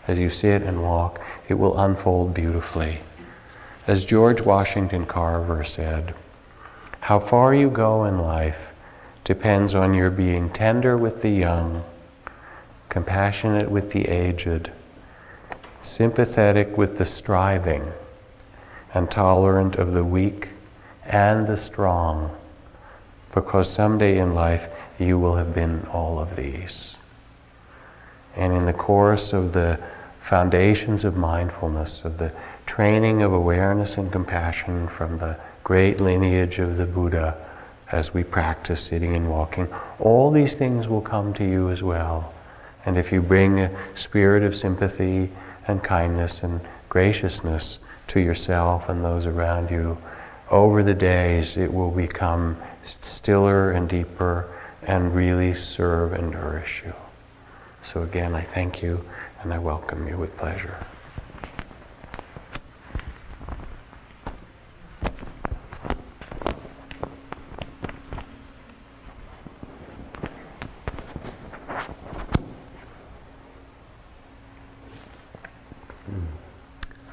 as 0.07 0.17
you 0.17 0.29
sit 0.29 0.63
and 0.63 0.81
walk, 0.81 1.19
it 1.49 1.53
will 1.53 1.79
unfold 1.79 2.33
beautifully. 2.33 2.99
As 3.88 4.05
George 4.05 4.41
Washington 4.41 5.05
Carver 5.05 5.63
said, 5.63 6.13
how 6.99 7.19
far 7.19 7.53
you 7.53 7.69
go 7.69 8.05
in 8.05 8.19
life 8.19 8.69
depends 9.23 9.75
on 9.75 9.93
your 9.93 10.09
being 10.09 10.49
tender 10.49 10.97
with 10.97 11.21
the 11.21 11.29
young, 11.29 11.83
compassionate 12.89 13.69
with 13.69 13.91
the 13.91 14.07
aged, 14.07 14.71
sympathetic 15.81 16.77
with 16.77 16.97
the 16.97 17.05
striving, 17.05 17.83
and 18.93 19.10
tolerant 19.10 19.75
of 19.75 19.93
the 19.93 20.03
weak 20.03 20.50
and 21.05 21.48
the 21.48 21.58
strong, 21.58 22.36
because 23.34 23.69
someday 23.69 24.19
in 24.19 24.34
life 24.34 24.67
you 24.98 25.17
will 25.17 25.36
have 25.36 25.53
been 25.53 25.86
all 25.88 26.19
of 26.19 26.36
these. 26.36 26.98
And 28.36 28.53
in 28.53 28.65
the 28.65 28.74
course 28.74 29.34
of 29.34 29.53
the 29.53 29.79
foundations 30.22 31.03
of 31.05 31.17
mindfulness, 31.17 32.05
of 32.05 32.17
the 32.17 32.31
training 32.65 33.22
of 33.22 33.34
awareness 33.34 33.98
and 33.98 34.12
compassion 34.12 34.88
from 34.88 35.17
the 35.17 35.36
great 35.63 36.00
lineage 36.00 36.60
of 36.60 36.77
the 36.77 36.86
Buddha 36.86 37.36
as 37.91 38.13
we 38.13 38.24
practice 38.24 38.81
sitting 38.81 39.15
and 39.15 39.29
walking, 39.29 39.68
all 40.00 40.29
these 40.29 40.53
things 40.53 40.87
will 40.87 41.01
come 41.01 41.33
to 41.33 41.44
you 41.44 41.70
as 41.70 41.81
well. 41.81 42.31
And 42.85 42.98
if 42.98 43.11
you 43.11 43.22
bring 43.22 43.59
a 43.59 43.72
spirit 43.96 44.44
of 44.44 44.55
sympathy 44.55 45.31
and 45.68 45.83
kindness 45.83 46.44
and 46.44 46.61
graciousness 46.90 47.79
to 48.09 48.19
yourself 48.19 48.89
and 48.89 49.03
those 49.03 49.25
around 49.25 49.69
you, 49.69 49.98
over 50.50 50.83
the 50.83 50.93
days 50.93 51.57
it 51.57 51.72
will 51.72 51.91
become 51.91 52.57
stiller 52.83 53.72
and 53.72 53.87
deeper 53.87 54.48
and 54.83 55.13
really 55.15 55.53
serve 55.53 56.13
and 56.13 56.31
nourish 56.31 56.83
you. 56.85 56.93
So 57.81 58.03
again, 58.03 58.35
I 58.35 58.43
thank 58.43 58.81
you 58.81 59.03
and 59.41 59.53
I 59.53 59.59
welcome 59.59 60.07
you 60.07 60.17
with 60.17 60.35
pleasure. 60.37 60.77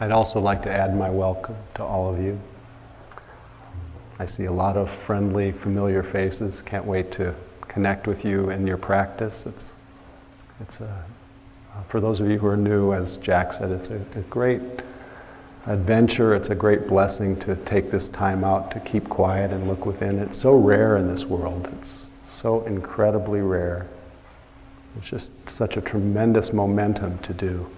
I'd 0.07 0.13
also 0.13 0.39
like 0.39 0.63
to 0.63 0.71
add 0.71 0.97
my 0.97 1.11
welcome 1.11 1.57
to 1.75 1.83
all 1.83 2.09
of 2.09 2.23
you. 2.23 2.39
I 4.21 4.27
see 4.27 4.45
a 4.45 4.53
lot 4.53 4.77
of 4.77 4.89
friendly, 4.89 5.51
familiar 5.51 6.05
faces. 6.05 6.63
Can't 6.65 6.85
wait 6.85 7.11
to 7.13 7.35
connect 7.67 8.07
with 8.07 8.25
you 8.25 8.51
in 8.51 8.69
your 8.69 8.77
practice. 8.77 9.47
It's, 9.47 9.75
it's 10.61 10.79
a, 10.81 11.05
for 11.89 12.01
those 12.01 12.21
of 12.21 12.31
you 12.31 12.39
who 12.39 12.47
are 12.47 12.57
new, 12.57 12.93
as 12.93 13.17
Jack 13.17 13.53
said, 13.53 13.73
it's 13.73 13.91
a, 13.91 13.97
a 14.15 14.23
great 14.31 14.63
adventure. 15.67 16.37
It's 16.37 16.51
a 16.51 16.55
great 16.55 16.87
blessing 16.87 17.37
to 17.41 17.57
take 17.57 17.91
this 17.91 18.09
time 18.09 18.45
out 18.45 18.71
to 18.71 18.79
keep 18.79 19.09
quiet 19.09 19.51
and 19.51 19.67
look 19.67 19.87
within. 19.87 20.21
It's 20.21 20.39
so 20.39 20.55
rare 20.55 20.99
in 20.99 21.13
this 21.13 21.25
world. 21.25 21.69
It's 21.81 22.11
so 22.27 22.65
incredibly 22.67 23.41
rare. 23.41 23.89
It's 24.97 25.09
just 25.09 25.33
such 25.51 25.77
a 25.77 25.81
tremendous 25.81 26.53
momentum 26.53 27.19
to 27.19 27.35
do, 27.35 27.69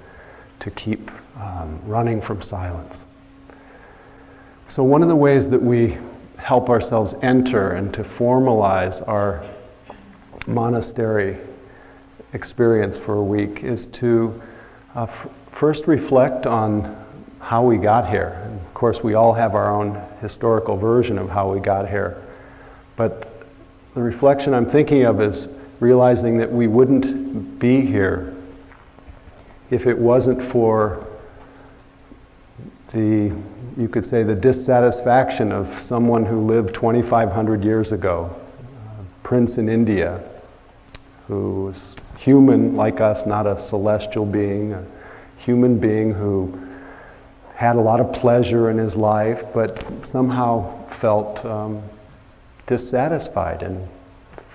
to 0.60 0.70
keep 0.70 1.10
um, 1.40 1.80
running 1.84 2.20
from 2.20 2.42
silence. 2.42 3.06
So, 4.66 4.82
one 4.82 5.02
of 5.02 5.08
the 5.08 5.16
ways 5.16 5.48
that 5.48 5.62
we 5.62 5.96
help 6.36 6.68
ourselves 6.68 7.14
enter 7.22 7.72
and 7.72 7.92
to 7.94 8.04
formalize 8.04 9.06
our 9.08 9.44
monastery 10.46 11.38
experience 12.32 12.98
for 12.98 13.16
a 13.16 13.22
week 13.22 13.64
is 13.64 13.86
to 13.88 14.40
uh, 14.94 15.04
f- 15.04 15.28
first 15.52 15.86
reflect 15.86 16.46
on 16.46 17.04
how 17.40 17.62
we 17.64 17.76
got 17.76 18.08
here. 18.08 18.40
And 18.44 18.60
of 18.60 18.74
course, 18.74 19.02
we 19.02 19.14
all 19.14 19.32
have 19.32 19.54
our 19.54 19.74
own 19.74 20.02
historical 20.20 20.76
version 20.76 21.18
of 21.18 21.28
how 21.28 21.52
we 21.52 21.60
got 21.60 21.88
here. 21.88 22.22
But 22.96 23.42
the 23.94 24.02
reflection 24.02 24.54
I'm 24.54 24.68
thinking 24.68 25.04
of 25.04 25.20
is 25.20 25.48
realizing 25.80 26.36
that 26.38 26.50
we 26.50 26.66
wouldn't 26.66 27.58
be 27.58 27.80
here 27.80 28.34
if 29.70 29.86
it 29.86 29.98
wasn't 29.98 30.50
for 30.50 31.06
the, 32.92 33.34
you 33.76 33.88
could 33.88 34.06
say, 34.06 34.22
the 34.22 34.34
dissatisfaction 34.34 35.52
of 35.52 35.78
someone 35.78 36.24
who 36.24 36.46
lived 36.46 36.74
2,500 36.74 37.62
years 37.62 37.92
ago, 37.92 38.34
a 38.98 39.26
prince 39.26 39.58
in 39.58 39.68
India, 39.68 40.22
who 41.26 41.64
was 41.66 41.94
human 42.16 42.76
like 42.76 43.00
us, 43.00 43.26
not 43.26 43.46
a 43.46 43.58
celestial 43.58 44.24
being, 44.24 44.72
a 44.72 44.84
human 45.36 45.78
being 45.78 46.12
who 46.12 46.58
had 47.54 47.76
a 47.76 47.80
lot 47.80 48.00
of 48.00 48.12
pleasure 48.12 48.70
in 48.70 48.78
his 48.78 48.96
life, 48.96 49.44
but 49.52 49.84
somehow 50.06 50.88
felt 51.00 51.44
um, 51.44 51.82
dissatisfied 52.66 53.62
and 53.62 53.86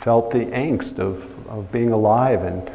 felt 0.02 0.32
the 0.32 0.46
angst 0.48 1.00
of, 1.00 1.24
of 1.48 1.72
being 1.72 1.92
alive 1.92 2.44
and 2.44 2.72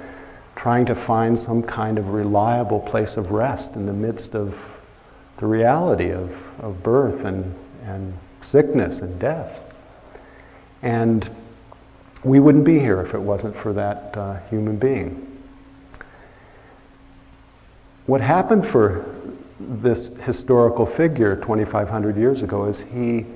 trying 0.59 0.85
to 0.85 0.94
find 0.94 1.38
some 1.38 1.62
kind 1.62 1.99
of 1.99 2.09
reliable 2.09 2.81
place 2.81 3.16
of 3.16 3.31
rest 3.31 3.77
in 3.77 3.87
the 3.87 3.92
midst 3.92 4.35
of 4.35 4.53
the 5.37 5.47
reality 5.47 6.11
of, 6.11 6.33
of 6.59 6.83
birth 6.83 7.25
and, 7.25 7.55
and 7.85 8.12
sickness 8.42 8.99
and 8.99 9.21
death. 9.21 9.57
And 10.83 11.31
we 12.25 12.40
wouldn't 12.40 12.64
be 12.64 12.81
here 12.81 13.01
if 13.01 13.14
it 13.14 13.21
wasn't 13.21 13.57
for 13.57 13.73
that 13.73 14.16
uh, 14.16 14.40
human 14.51 14.77
being. 14.77 15.25
What 18.07 18.21
happened 18.21 18.66
for 18.66 19.05
this 19.61 20.09
historical 20.25 20.87
figure 20.87 21.37
2,500 21.37 22.16
years 22.16 22.42
ago 22.42 22.64
is 22.64 22.81
he 22.81 23.27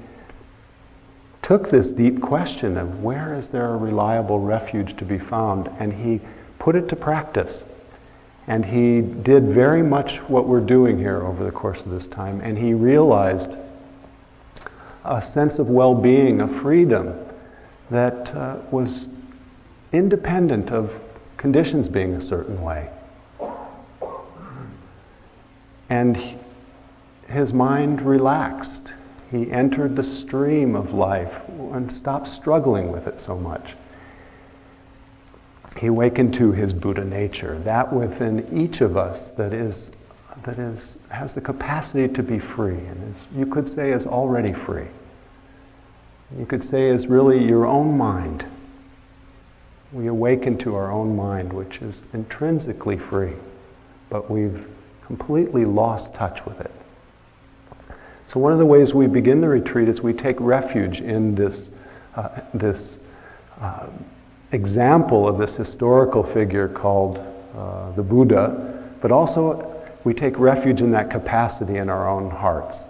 took 1.41 1.71
this 1.71 1.93
deep 1.93 2.21
question 2.21 2.77
of 2.77 3.01
where 3.01 3.37
is 3.37 3.49
there 3.49 3.75
a 3.75 3.77
reliable 3.77 4.41
refuge 4.41 4.97
to 4.97 5.05
be 5.05 5.21
found, 5.21 5.69
and 5.79 5.93
he 5.93 6.21
put 6.63 6.77
it 6.77 6.89
to 6.89 6.95
practice. 6.95 7.65
And 8.47 8.65
he 8.65 9.01
did 9.01 9.49
very 9.49 9.83
much 9.83 10.19
what 10.29 10.47
we're 10.47 10.61
doing 10.61 10.97
here 10.97 11.23
over 11.25 11.45
the 11.45 11.51
course 11.51 11.85
of 11.85 11.91
this 11.91 12.07
time. 12.07 12.41
And 12.41 12.57
he 12.57 12.73
realized 12.73 13.57
a 15.05 15.21
sense 15.21 15.59
of 15.59 15.71
well 15.71 15.93
being, 15.93 16.41
a 16.41 16.61
freedom 16.61 17.19
that 17.91 18.33
uh, 18.37 18.59
was 18.71 19.09
independent 19.93 20.71
of 20.71 20.93
conditions 21.37 21.89
being 21.89 22.15
a 22.15 22.21
certain 22.21 22.63
way. 22.63 22.89
And 25.91 26.17
his 27.27 27.53
mind 27.53 28.03
relaxed. 28.03 28.95
He 29.33 29.51
entered 29.51 29.97
the 29.97 30.05
stream 30.05 30.77
of 30.77 30.95
life 30.95 31.41
and 31.73 31.91
stopped 31.91 32.29
struggling 32.29 32.93
with 32.93 33.09
it 33.09 33.19
so 33.19 33.37
much. 33.37 33.75
He 35.79 35.87
awakened 35.87 36.35
to 36.35 36.53
his 36.53 36.73
Buddha 36.73 37.05
nature, 37.05 37.59
that 37.65 37.93
within 37.93 38.47
each 38.57 38.81
of 38.81 38.97
us 38.97 39.31
that 39.33 39.53
is 39.53 39.91
that 40.45 40.59
is 40.59 40.97
has 41.09 41.35
the 41.35 41.41
capacity 41.41 42.13
to 42.13 42.23
be 42.23 42.39
free 42.39 42.75
and 42.79 43.15
is, 43.15 43.27
you 43.35 43.47
could 43.47 43.69
say 43.69 43.93
is 43.93 44.07
already 44.07 44.53
free. 44.53 44.87
You 46.39 46.47
could 46.47 46.65
say 46.65 46.89
is 46.89 47.07
really 47.07 47.45
your 47.45 47.67
own 47.67 47.97
mind. 47.97 48.45
We 49.93 50.07
awaken 50.07 50.57
to 50.59 50.75
our 50.75 50.91
own 50.91 51.15
mind, 51.15 51.53
which 51.53 51.83
is 51.83 52.03
intrinsically 52.15 52.97
free, 52.97 53.35
but 54.09 54.31
we've 54.31 54.67
completely 55.07 55.65
lost 55.65 56.15
touch 56.15 56.45
with 56.47 56.61
it. 56.61 56.71
So, 58.29 58.41
one 58.41 58.53
of 58.53 58.59
the 58.59 58.67
ways 58.67 58.95
we 58.95 59.07
begin 59.07 59.43
the 59.43 59.49
retreat 59.49 59.89
is 59.89 60.01
we 60.01 60.15
take 60.15 60.37
refuge 60.41 61.03
in 61.03 61.35
this, 61.35 61.71
uh, 62.17 62.41
this 62.55 62.99
uh, 63.61 63.89
example 64.53 65.27
of 65.27 65.39
this 65.39 65.57
historical 65.57 66.23
figure 66.23 66.69
called 66.69 67.19
uh, 67.57 67.91
the 67.93 68.03
Buddha, 68.03 68.83
but 69.01 69.11
also 69.11 69.69
we 70.05 70.15
take 70.15 70.39
refuge 70.39 70.81
in 70.81 70.91
that 70.93 71.11
capacity 71.11 71.79
in 71.79 71.89
our 71.89 72.09
own 72.09 72.31
hearts. 72.31 72.89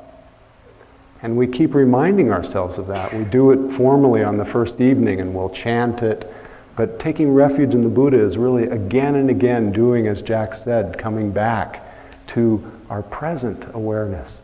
And 1.23 1.37
we 1.37 1.47
keep 1.47 1.75
reminding 1.75 2.33
ourselves 2.33 2.79
of 2.79 2.87
that. 2.89 3.15
We 3.15 3.25
do 3.25 3.53
it 3.53 3.77
formally 3.77 4.25
on 4.25 4.37
the 4.37 4.45
first 4.45 4.81
evening 4.81 5.21
and 5.21 5.35
we'll 5.35 5.51
chant 5.51 6.03
it. 6.03 6.33
But 6.75 6.99
taking 6.99 7.33
refuge 7.33 7.75
in 7.75 7.83
the 7.83 7.89
Buddha 7.89 8.19
is 8.19 8.37
really 8.37 8.65
again 8.65 9.15
and 9.15 9.31
again 9.31 9.73
doing, 9.73 10.09
as 10.09 10.21
Jack 10.21 10.55
said, 10.55 10.99
coming 10.99 11.31
back 11.31 11.85
to 12.29 12.63
our 12.91 13.03
present 13.03 13.65
awareness 13.75 14.43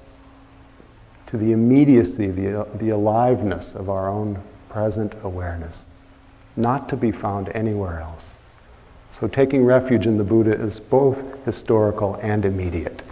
to 1.28 1.36
the 1.36 1.52
immediacy, 1.52 2.28
the, 2.28 2.66
the 2.76 2.90
aliveness 2.90 3.74
of 3.74 3.90
our 3.90 4.08
own 4.08 4.42
present 4.70 5.14
awareness, 5.24 5.84
not 6.58 6.88
to 6.88 6.96
be 6.96 7.12
found 7.12 7.48
anywhere 7.54 8.00
else. 8.00 8.34
So 9.10 9.26
taking 9.26 9.64
refuge 9.64 10.06
in 10.06 10.18
the 10.18 10.24
Buddha 10.24 10.52
is 10.52 10.78
both 10.78 11.18
historical 11.44 12.16
and 12.16 12.44
immediate. 12.44 13.02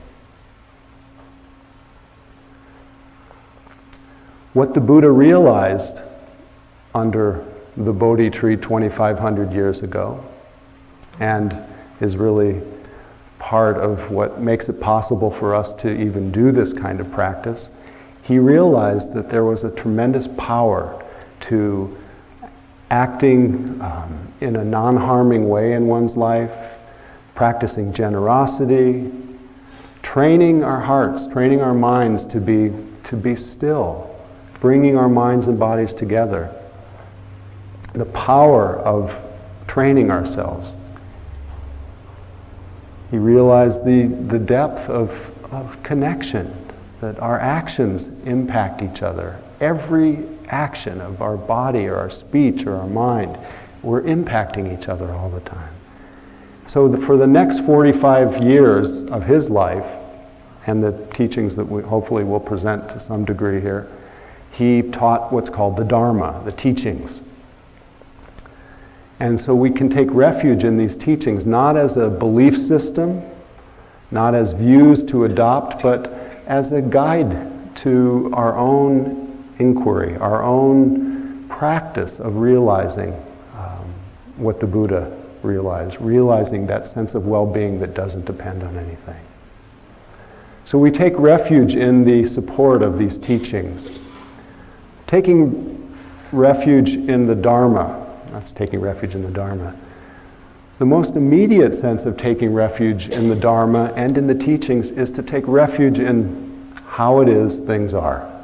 What 4.52 4.74
the 4.74 4.80
Buddha 4.80 5.10
realized 5.10 6.02
under 6.94 7.44
the 7.76 7.92
Bodhi 7.92 8.30
tree 8.30 8.56
2,500 8.56 9.52
years 9.52 9.82
ago 9.82 10.24
and 11.20 11.58
is 12.00 12.16
really 12.16 12.62
part 13.38 13.76
of 13.76 14.10
what 14.10 14.40
makes 14.40 14.68
it 14.68 14.80
possible 14.80 15.30
for 15.30 15.54
us 15.54 15.72
to 15.74 15.90
even 16.00 16.32
do 16.32 16.52
this 16.52 16.72
kind 16.72 17.00
of 17.00 17.10
practice 17.12 17.70
he 18.26 18.40
realized 18.40 19.12
that 19.14 19.30
there 19.30 19.44
was 19.44 19.62
a 19.62 19.70
tremendous 19.70 20.26
power 20.36 21.00
to 21.38 21.96
acting 22.90 23.80
um, 23.80 24.32
in 24.40 24.56
a 24.56 24.64
non 24.64 24.96
harming 24.96 25.48
way 25.48 25.72
in 25.72 25.86
one's 25.86 26.16
life, 26.16 26.52
practicing 27.34 27.92
generosity, 27.92 29.10
training 30.02 30.62
our 30.62 30.80
hearts, 30.80 31.26
training 31.26 31.60
our 31.60 31.74
minds 31.74 32.24
to 32.24 32.40
be, 32.40 32.72
to 33.04 33.16
be 33.16 33.34
still, 33.34 34.14
bringing 34.60 34.96
our 34.96 35.08
minds 35.08 35.48
and 35.48 35.58
bodies 35.58 35.92
together. 35.92 36.54
The 37.92 38.06
power 38.06 38.76
of 38.80 39.16
training 39.66 40.10
ourselves. 40.10 40.74
He 43.10 43.18
realized 43.18 43.84
the, 43.84 44.06
the 44.06 44.38
depth 44.38 44.88
of, 44.88 45.10
of 45.52 45.82
connection 45.82 46.54
that 47.00 47.18
our 47.20 47.38
actions 47.38 48.08
impact 48.24 48.82
each 48.82 49.02
other. 49.02 49.40
Every 49.60 50.26
action 50.48 51.00
of 51.00 51.22
our 51.22 51.36
body 51.36 51.86
or 51.86 51.96
our 51.96 52.10
speech 52.10 52.66
or 52.66 52.76
our 52.76 52.86
mind, 52.86 53.38
we're 53.82 54.02
impacting 54.02 54.76
each 54.76 54.88
other 54.88 55.12
all 55.12 55.30
the 55.30 55.40
time. 55.40 55.72
So, 56.66 56.88
the, 56.88 56.98
for 56.98 57.16
the 57.16 57.26
next 57.26 57.60
45 57.60 58.42
years 58.42 59.04
of 59.04 59.24
his 59.24 59.48
life, 59.48 59.86
and 60.66 60.82
the 60.82 60.92
teachings 61.14 61.54
that 61.56 61.64
we 61.64 61.82
hopefully 61.82 62.24
will 62.24 62.40
present 62.40 62.88
to 62.88 63.00
some 63.00 63.24
degree 63.24 63.60
here, 63.60 63.88
he 64.50 64.82
taught 64.82 65.32
what's 65.32 65.48
called 65.48 65.76
the 65.76 65.84
Dharma, 65.84 66.42
the 66.44 66.52
teachings. 66.52 67.22
And 69.20 69.40
so 69.40 69.54
we 69.54 69.70
can 69.70 69.88
take 69.88 70.08
refuge 70.10 70.64
in 70.64 70.76
these 70.76 70.96
teachings, 70.96 71.46
not 71.46 71.76
as 71.76 71.96
a 71.96 72.10
belief 72.10 72.58
system, 72.58 73.22
not 74.10 74.34
as 74.34 74.52
views 74.52 75.02
to 75.04 75.24
adopt, 75.24 75.82
but 75.82 76.08
as 76.46 76.72
a 76.72 76.82
guide 76.82 77.74
to 77.76 78.30
our 78.32 78.56
own 78.56 79.25
inquiry, 79.58 80.16
our 80.16 80.42
own 80.42 81.48
practice 81.48 82.20
of 82.20 82.36
realizing 82.36 83.12
um, 83.56 83.94
what 84.36 84.60
the 84.60 84.66
Buddha 84.66 85.16
realized, 85.42 86.00
realizing 86.00 86.66
that 86.66 86.86
sense 86.86 87.14
of 87.14 87.26
well 87.26 87.46
being 87.46 87.80
that 87.80 87.94
doesn't 87.94 88.24
depend 88.24 88.62
on 88.62 88.76
anything. 88.76 89.20
So 90.64 90.78
we 90.78 90.90
take 90.90 91.14
refuge 91.16 91.76
in 91.76 92.04
the 92.04 92.24
support 92.24 92.82
of 92.82 92.98
these 92.98 93.16
teachings. 93.18 93.90
Taking 95.06 95.96
refuge 96.32 96.94
in 96.94 97.26
the 97.26 97.36
Dharma, 97.36 98.04
that's 98.32 98.52
taking 98.52 98.80
refuge 98.80 99.14
in 99.14 99.22
the 99.22 99.30
Dharma. 99.30 99.76
The 100.78 100.86
most 100.86 101.16
immediate 101.16 101.74
sense 101.74 102.04
of 102.04 102.16
taking 102.16 102.52
refuge 102.52 103.08
in 103.08 103.28
the 103.28 103.36
Dharma 103.36 103.92
and 103.96 104.18
in 104.18 104.26
the 104.26 104.34
teachings 104.34 104.90
is 104.90 105.10
to 105.12 105.22
take 105.22 105.46
refuge 105.46 106.00
in 106.00 106.72
how 106.84 107.20
it 107.20 107.28
is 107.28 107.60
things 107.60 107.94
are. 107.94 108.35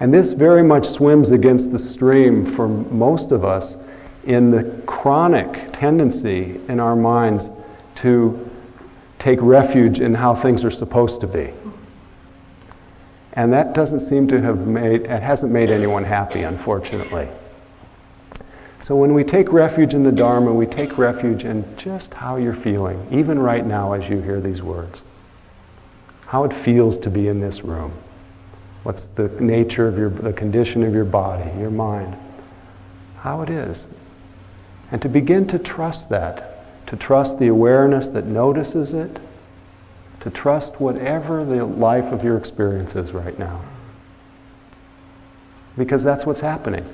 And 0.00 0.12
this 0.12 0.32
very 0.32 0.62
much 0.62 0.86
swims 0.86 1.30
against 1.30 1.72
the 1.72 1.78
stream 1.78 2.44
for 2.44 2.68
most 2.68 3.32
of 3.32 3.44
us 3.44 3.76
in 4.24 4.50
the 4.50 4.64
chronic 4.86 5.72
tendency 5.72 6.60
in 6.68 6.80
our 6.80 6.96
minds 6.96 7.50
to 7.96 8.50
take 9.18 9.38
refuge 9.40 10.00
in 10.00 10.14
how 10.14 10.34
things 10.34 10.64
are 10.64 10.70
supposed 10.70 11.20
to 11.22 11.26
be. 11.26 11.52
And 13.32 13.52
that 13.52 13.74
doesn't 13.74 14.00
seem 14.00 14.28
to 14.28 14.40
have 14.40 14.66
made, 14.66 15.02
it 15.02 15.22
hasn't 15.22 15.52
made 15.52 15.70
anyone 15.70 16.04
happy, 16.04 16.42
unfortunately. 16.42 17.28
So 18.80 18.94
when 18.96 19.14
we 19.14 19.24
take 19.24 19.52
refuge 19.52 19.94
in 19.94 20.02
the 20.02 20.12
Dharma, 20.12 20.52
we 20.52 20.66
take 20.66 20.98
refuge 20.98 21.44
in 21.44 21.64
just 21.76 22.12
how 22.12 22.36
you're 22.36 22.54
feeling, 22.54 23.06
even 23.10 23.38
right 23.38 23.64
now 23.64 23.92
as 23.92 24.08
you 24.08 24.20
hear 24.20 24.40
these 24.40 24.62
words. 24.62 25.02
How 26.26 26.44
it 26.44 26.52
feels 26.52 26.96
to 26.98 27.10
be 27.10 27.28
in 27.28 27.40
this 27.40 27.62
room. 27.62 27.92
What's 28.86 29.06
the 29.16 29.26
nature 29.40 29.88
of 29.88 29.98
your, 29.98 30.10
the 30.10 30.32
condition 30.32 30.84
of 30.84 30.94
your 30.94 31.04
body, 31.04 31.50
your 31.58 31.72
mind. 31.72 32.16
How 33.16 33.42
it 33.42 33.50
is. 33.50 33.88
And 34.92 35.02
to 35.02 35.08
begin 35.08 35.48
to 35.48 35.58
trust 35.58 36.08
that, 36.10 36.86
to 36.86 36.94
trust 36.94 37.40
the 37.40 37.48
awareness 37.48 38.06
that 38.06 38.26
notices 38.26 38.92
it, 38.92 39.18
to 40.20 40.30
trust 40.30 40.80
whatever 40.80 41.44
the 41.44 41.64
life 41.64 42.04
of 42.12 42.22
your 42.22 42.38
experience 42.38 42.94
is 42.94 43.10
right 43.10 43.36
now. 43.36 43.60
Because 45.76 46.04
that's 46.04 46.24
what's 46.24 46.38
happening. 46.38 46.88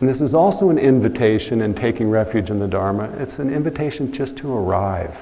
And 0.00 0.08
this 0.08 0.22
is 0.22 0.32
also 0.32 0.70
an 0.70 0.78
invitation 0.78 1.60
in 1.60 1.74
taking 1.74 2.08
refuge 2.08 2.48
in 2.48 2.60
the 2.60 2.66
Dharma. 2.66 3.14
It's 3.18 3.38
an 3.38 3.52
invitation 3.52 4.10
just 4.10 4.38
to 4.38 4.50
arrive. 4.50 5.14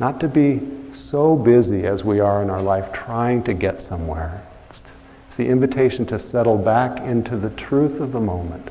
Not 0.00 0.20
to 0.20 0.28
be 0.28 0.60
so 0.92 1.36
busy 1.36 1.86
as 1.86 2.04
we 2.04 2.20
are 2.20 2.42
in 2.42 2.50
our 2.50 2.62
life 2.62 2.92
trying 2.92 3.42
to 3.44 3.54
get 3.54 3.80
somewhere. 3.80 4.46
It's, 4.70 4.82
it's 5.28 5.36
the 5.36 5.46
invitation 5.46 6.04
to 6.06 6.18
settle 6.18 6.58
back 6.58 7.00
into 7.00 7.36
the 7.36 7.50
truth 7.50 8.00
of 8.00 8.12
the 8.12 8.20
moment. 8.20 8.68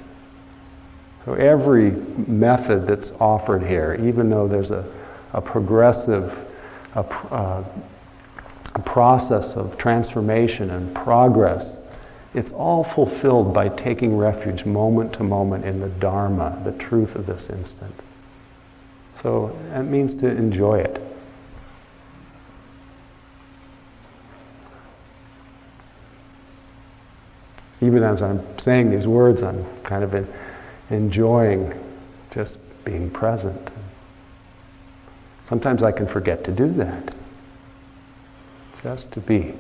So 1.26 1.34
every 1.36 1.92
method 1.92 2.88
that's 2.88 3.12
offered 3.20 3.64
here, 3.64 3.98
even 4.04 4.30
though 4.30 4.48
there's 4.48 4.72
a, 4.72 4.86
a 5.32 5.42
progressive 5.42 6.38
a, 6.96 7.00
uh, 7.00 7.64
a 8.76 8.80
process 8.80 9.56
of 9.56 9.78
transformation 9.78 10.70
and 10.72 10.94
progress 10.94 11.80
it's 12.34 12.52
all 12.52 12.84
fulfilled 12.84 13.54
by 13.54 13.70
taking 13.70 14.18
refuge 14.18 14.66
moment 14.66 15.14
to 15.14 15.24
moment 15.24 15.66
in 15.66 15.80
the 15.80 15.90
Dharma, 15.90 16.60
the 16.64 16.72
truth 16.74 17.16
of 17.16 17.28
this 17.28 17.50
instant. 17.50 17.94
So 19.22 19.56
it 19.74 19.84
means 19.84 20.16
to 20.16 20.28
enjoy 20.28 20.80
it. 20.80 21.02
Even 27.84 28.02
as 28.02 28.22
I'm 28.22 28.42
saying 28.58 28.92
these 28.92 29.08
words, 29.08 29.44
I'm 29.44 29.66
kind 29.84 30.06
of 30.06 30.28
enjoying 30.90 31.74
just 32.32 32.58
being 32.86 33.10
present. 33.10 33.72
Sometimes 35.50 35.84
I 35.84 35.92
can 35.92 36.08
forget 36.08 36.46
to 36.46 36.52
do 36.52 36.72
that. 36.76 37.14
Just 38.82 39.12
to 39.12 39.20
be. 39.20 39.54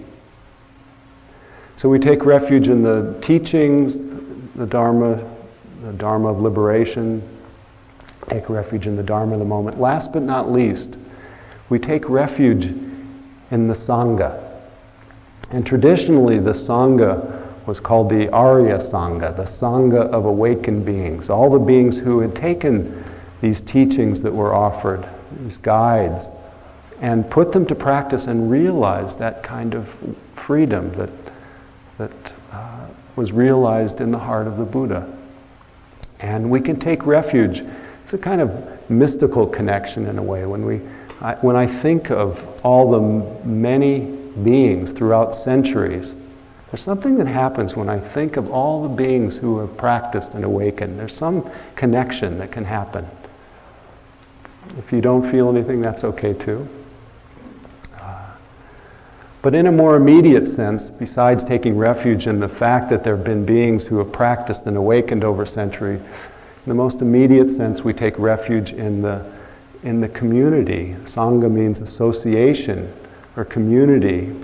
So 1.76 1.90
we 1.90 2.00
take 2.00 2.24
refuge 2.24 2.70
in 2.70 2.82
the 2.82 3.14
teachings, 3.22 4.00
the 4.56 4.66
Dharma, 4.66 5.22
the 5.84 5.92
Dharma 5.94 6.30
of 6.30 6.40
liberation, 6.40 7.22
take 8.30 8.50
refuge 8.50 8.88
in 8.88 8.96
the 8.96 9.04
Dharma 9.04 9.34
of 9.34 9.40
the 9.40 9.46
moment. 9.46 9.82
Last 9.82 10.14
but 10.14 10.22
not 10.22 10.50
least, 10.50 10.98
we 11.68 11.78
take 11.78 12.08
refuge 12.08 12.66
in 13.52 13.68
the 13.68 13.74
Sangha. 13.74 14.42
And 15.52 15.66
traditionally, 15.66 16.40
the 16.40 16.52
Sangha 16.52 17.43
was 17.65 17.80
called 17.80 18.10
the 18.10 18.30
Arya 18.32 18.78
Sangha, 18.78 19.36
the 19.36 19.43
Sangha 19.43 20.10
of 20.12 20.26
awakened 20.26 20.86
beings. 20.86 21.30
All 21.30 21.49
the 21.49 21.60
beings 21.60 21.97
who 21.97 22.19
had 22.19 22.36
taken 22.36 23.04
these 23.41 23.62
teachings 23.62 24.21
that 24.21 24.34
were 24.34 24.54
offered, 24.54 25.08
these 25.41 25.58
guides, 25.58 26.30
and 27.02 27.30
put 27.30 27.52
them 27.52 27.65
to 27.65 27.76
practice 27.76 28.28
and 28.28 28.49
realized 28.49 29.19
that 29.19 29.43
kind 29.43 29.76
of 29.76 29.88
freedom 30.36 30.91
that, 30.93 31.10
that 31.97 32.34
uh, 32.52 32.88
was 33.15 33.32
realized 33.32 34.02
in 34.02 34.12
the 34.12 34.19
heart 34.19 34.47
of 34.47 34.58
the 34.58 34.63
Buddha. 34.63 35.12
And 36.19 36.49
we 36.49 36.62
can 36.62 36.80
take 36.80 37.06
refuge. 37.06 37.63
It's 38.04 38.13
a 38.13 38.17
kind 38.17 38.41
of 38.41 38.89
mystical 38.89 39.47
connection 39.47 40.08
in 40.08 40.17
a 40.17 40.23
way. 40.23 40.45
When, 40.45 40.65
we, 40.65 40.82
I, 41.21 41.36
when 41.36 41.56
I 41.56 41.67
think 41.67 42.12
of 42.12 42.41
all 42.63 42.91
the 42.91 43.45
many 43.45 44.02
beings 44.43 44.91
throughout 44.91 45.36
centuries, 45.36 46.15
there's 46.74 46.82
something 46.82 47.18
that 47.18 47.28
happens 47.28 47.76
when 47.76 47.88
I 47.88 48.00
think 48.00 48.36
of 48.36 48.50
all 48.50 48.82
the 48.82 48.90
beings 48.90 49.36
who 49.36 49.60
have 49.60 49.78
practiced 49.78 50.34
and 50.34 50.44
awakened. 50.44 50.98
There's 50.98 51.16
some 51.16 51.48
connection 51.76 52.40
that 52.40 52.52
can 52.52 52.66
happen. 52.66 53.06
If 54.80 54.92
you 54.92 55.00
don't 55.00 55.22
feel 55.30 55.50
anything, 55.50 55.82
that's 55.82 56.04
okay 56.04 56.34
too. 56.34 56.68
Uh, 57.96 58.26
but 59.44 59.54
in 59.54 59.68
a 59.68 59.72
more 59.72 59.96
immediate 59.96 60.48
sense, 60.48 60.90
besides 60.90 61.44
taking 61.44 61.78
refuge 61.78 62.26
in 62.26 62.40
the 62.40 62.50
fact 62.50 62.90
that 62.90 63.04
there 63.04 63.18
have 63.18 63.24
been 63.24 63.46
beings 63.46 63.86
who 63.86 64.00
have 64.00 64.12
practiced 64.12 64.66
and 64.66 64.76
awakened 64.76 65.24
over 65.24 65.46
centuries, 65.46 66.02
in 66.02 66.66
the 66.66 66.74
most 66.74 67.04
immediate 67.04 67.52
sense, 67.52 67.84
we 67.84 67.94
take 67.94 68.18
refuge 68.18 68.74
in 68.74 69.04
the, 69.04 69.24
in 69.84 70.02
the 70.02 70.10
community. 70.10 70.96
Sangha 71.04 71.52
means 71.52 71.82
association 71.82 72.92
or 73.38 73.46
community 73.46 74.36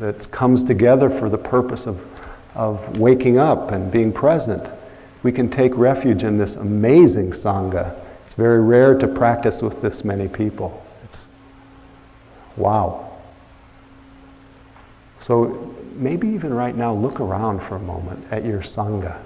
that 0.00 0.30
comes 0.30 0.64
together 0.64 1.10
for 1.10 1.28
the 1.28 1.38
purpose 1.38 1.86
of, 1.86 2.00
of 2.54 2.98
waking 2.98 3.38
up 3.38 3.70
and 3.70 3.90
being 3.90 4.12
present. 4.12 4.68
We 5.22 5.32
can 5.32 5.48
take 5.48 5.76
refuge 5.76 6.24
in 6.24 6.36
this 6.36 6.56
amazing 6.56 7.30
Sangha. 7.30 7.98
It's 8.26 8.34
very 8.34 8.60
rare 8.60 8.98
to 8.98 9.08
practice 9.08 9.62
with 9.62 9.80
this 9.80 10.04
many 10.04 10.28
people. 10.28 10.84
It's 11.04 11.28
wow. 12.56 13.12
So 15.20 15.74
maybe 15.94 16.28
even 16.28 16.52
right 16.52 16.76
now, 16.76 16.92
look 16.92 17.20
around 17.20 17.62
for 17.62 17.76
a 17.76 17.80
moment 17.80 18.24
at 18.30 18.44
your 18.44 18.60
Sangha. 18.60 19.16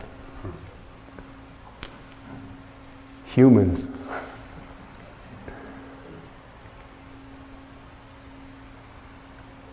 Humans. 3.27 3.89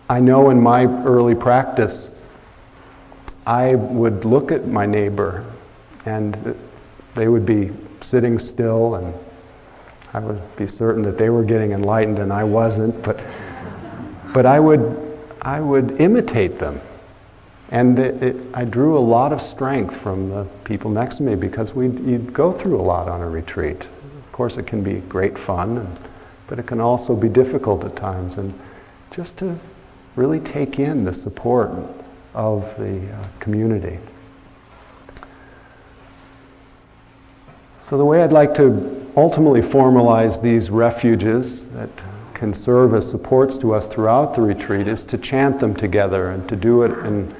I 0.08 0.20
know 0.20 0.50
in 0.50 0.60
my 0.60 0.86
early 1.04 1.34
practice, 1.34 2.10
I 3.46 3.74
would 3.74 4.24
look 4.24 4.52
at 4.52 4.66
my 4.66 4.86
neighbor 4.86 5.44
and 6.04 6.56
they 7.14 7.28
would 7.28 7.46
be 7.46 7.70
sitting 8.00 8.38
still 8.38 8.96
and 8.96 9.14
I 10.12 10.20
would 10.20 10.56
be 10.56 10.66
certain 10.66 11.02
that 11.02 11.18
they 11.18 11.30
were 11.30 11.44
getting 11.44 11.72
enlightened 11.72 12.18
and 12.18 12.32
I 12.32 12.44
wasn't, 12.44 13.02
but, 13.02 13.20
but 14.32 14.46
I 14.46 14.60
would 14.60 15.06
I 15.46 15.60
would 15.60 16.00
imitate 16.00 16.58
them. 16.58 16.80
And 17.70 17.98
it, 18.00 18.20
it, 18.20 18.36
I 18.52 18.64
drew 18.64 18.98
a 18.98 19.00
lot 19.00 19.32
of 19.32 19.40
strength 19.40 19.96
from 19.96 20.28
the 20.28 20.44
people 20.64 20.90
next 20.90 21.18
to 21.18 21.22
me 21.22 21.36
because 21.36 21.72
we 21.72 21.86
you'd 21.86 22.32
go 22.32 22.52
through 22.52 22.80
a 22.80 22.82
lot 22.82 23.08
on 23.08 23.20
a 23.20 23.28
retreat. 23.28 23.80
Of 23.80 24.32
course, 24.32 24.56
it 24.56 24.66
can 24.66 24.82
be 24.82 24.94
great 25.08 25.38
fun, 25.38 25.78
and, 25.78 25.98
but 26.48 26.58
it 26.58 26.66
can 26.66 26.80
also 26.80 27.14
be 27.14 27.28
difficult 27.28 27.84
at 27.84 27.94
times. 27.94 28.38
And 28.38 28.58
just 29.12 29.36
to 29.38 29.56
really 30.16 30.40
take 30.40 30.78
in 30.78 31.04
the 31.04 31.12
support 31.12 31.70
of 32.34 32.62
the 32.78 33.12
uh, 33.12 33.26
community. 33.38 33.98
So, 37.88 37.96
the 37.96 38.04
way 38.04 38.22
I'd 38.22 38.32
like 38.32 38.54
to 38.56 39.06
ultimately 39.16 39.62
formalize 39.62 40.42
these 40.42 40.70
refuges 40.70 41.66
that 41.68 41.88
can 42.34 42.52
serve 42.52 42.94
as 42.94 43.08
supports 43.08 43.56
to 43.58 43.72
us 43.72 43.86
throughout 43.86 44.34
the 44.34 44.42
retreat 44.42 44.88
is 44.88 45.04
to 45.04 45.16
chant 45.16 45.60
them 45.60 45.74
together 45.74 46.30
and 46.30 46.46
to 46.48 46.56
do 46.56 46.82
it 46.82 46.90
in, 47.06 47.34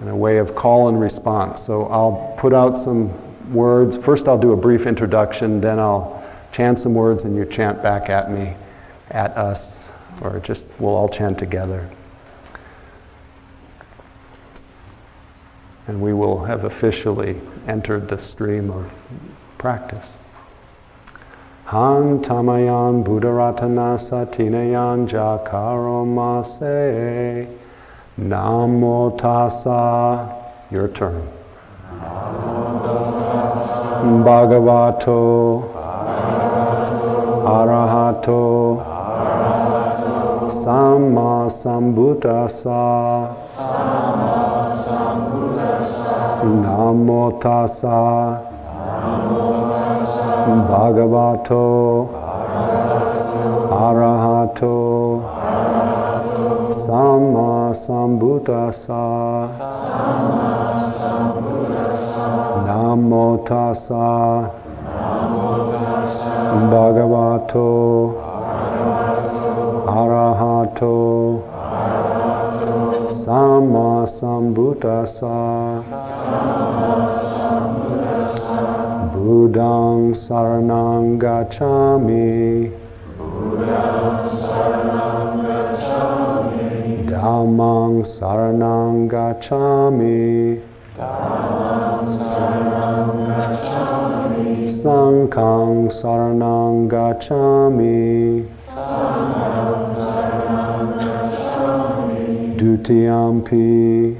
in 0.00 0.08
a 0.08 0.16
way 0.16 0.38
of 0.38 0.56
call 0.56 0.88
and 0.88 1.00
response. 1.00 1.62
So 1.62 1.86
I'll 1.86 2.34
put 2.38 2.52
out 2.52 2.76
some 2.78 3.12
words. 3.52 3.96
First, 3.96 4.26
I'll 4.26 4.38
do 4.38 4.52
a 4.52 4.56
brief 4.56 4.86
introduction, 4.86 5.60
then 5.60 5.78
I'll 5.78 6.24
chant 6.52 6.78
some 6.78 6.94
words, 6.94 7.24
and 7.24 7.36
you 7.36 7.44
chant 7.44 7.82
back 7.82 8.08
at 8.08 8.30
me, 8.30 8.56
at 9.10 9.36
us, 9.36 9.85
or 10.22 10.40
just 10.40 10.66
we'll 10.78 10.94
all 10.94 11.08
chant 11.08 11.38
together. 11.38 11.88
And 15.86 16.00
we 16.00 16.12
will 16.12 16.44
have 16.44 16.64
officially 16.64 17.40
entered 17.68 18.08
the 18.08 18.18
stream 18.18 18.70
of 18.70 18.90
practice. 19.58 20.16
Han 21.66 22.22
tamayan 22.22 23.04
buddharatana 23.04 23.98
satinayan 23.98 25.08
jakaro 25.08 26.04
mase. 26.06 27.48
Namo 28.18 29.18
tassa. 29.18 30.32
Your 30.70 30.88
turn. 30.88 31.28
Bhagavato. 34.24 35.72
Arahato. 37.44 38.55
Samma 40.66 41.46
sambuddhasa. 41.46 43.30
Namo 46.42 47.38
tassa. 47.38 48.42
Bhagavato, 50.46 52.08
Arahato, 53.70 55.22
Samma 56.70 57.70
Sambuddhasa, 57.74 59.48
Namo 62.66 63.38
Tassa, 63.44 64.50
Bhagavato, 66.70 68.25
Arahato, 71.56 73.08
Samma 73.08 74.04
Sambuddhasa. 74.04 75.82
Buddhang 79.14 80.12
saranang 80.12 81.18
gacchami. 81.18 82.70
Dhammang 87.08 88.04
saranang 88.04 89.08
gacchami. 89.08 90.60
Sanghang 94.68 95.88
saranang 95.88 96.86
gacchami. 96.86 98.44
Dutiyampi. 102.56 104.16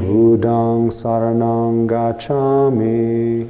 Buddhang 0.00 0.88
saranang 0.88 1.84
gacchami. 1.84 3.44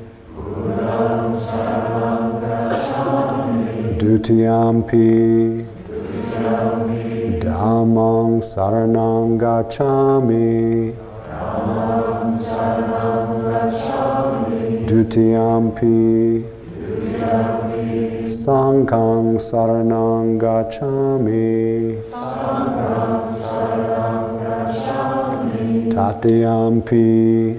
Dutiyampi. 4.02 5.62
Dhammang 7.38 8.42
saranang 8.42 9.38
gacchami. 9.38 10.90
Dutiyampi. 14.90 16.42
Sanghang 18.26 19.38
saranang 19.38 20.34
gacchami. 20.42 22.07
Tatyampi 25.98 27.58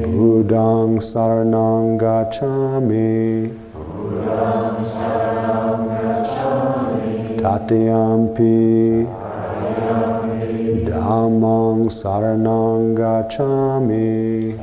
Buddhang 0.00 0.96
Saranang 0.96 2.00
Gacchami. 2.00 3.52
Tatyampi 7.36 9.04
Dhammang 10.88 11.92
Saranang 11.92 12.96
Gacchami. 12.96 14.56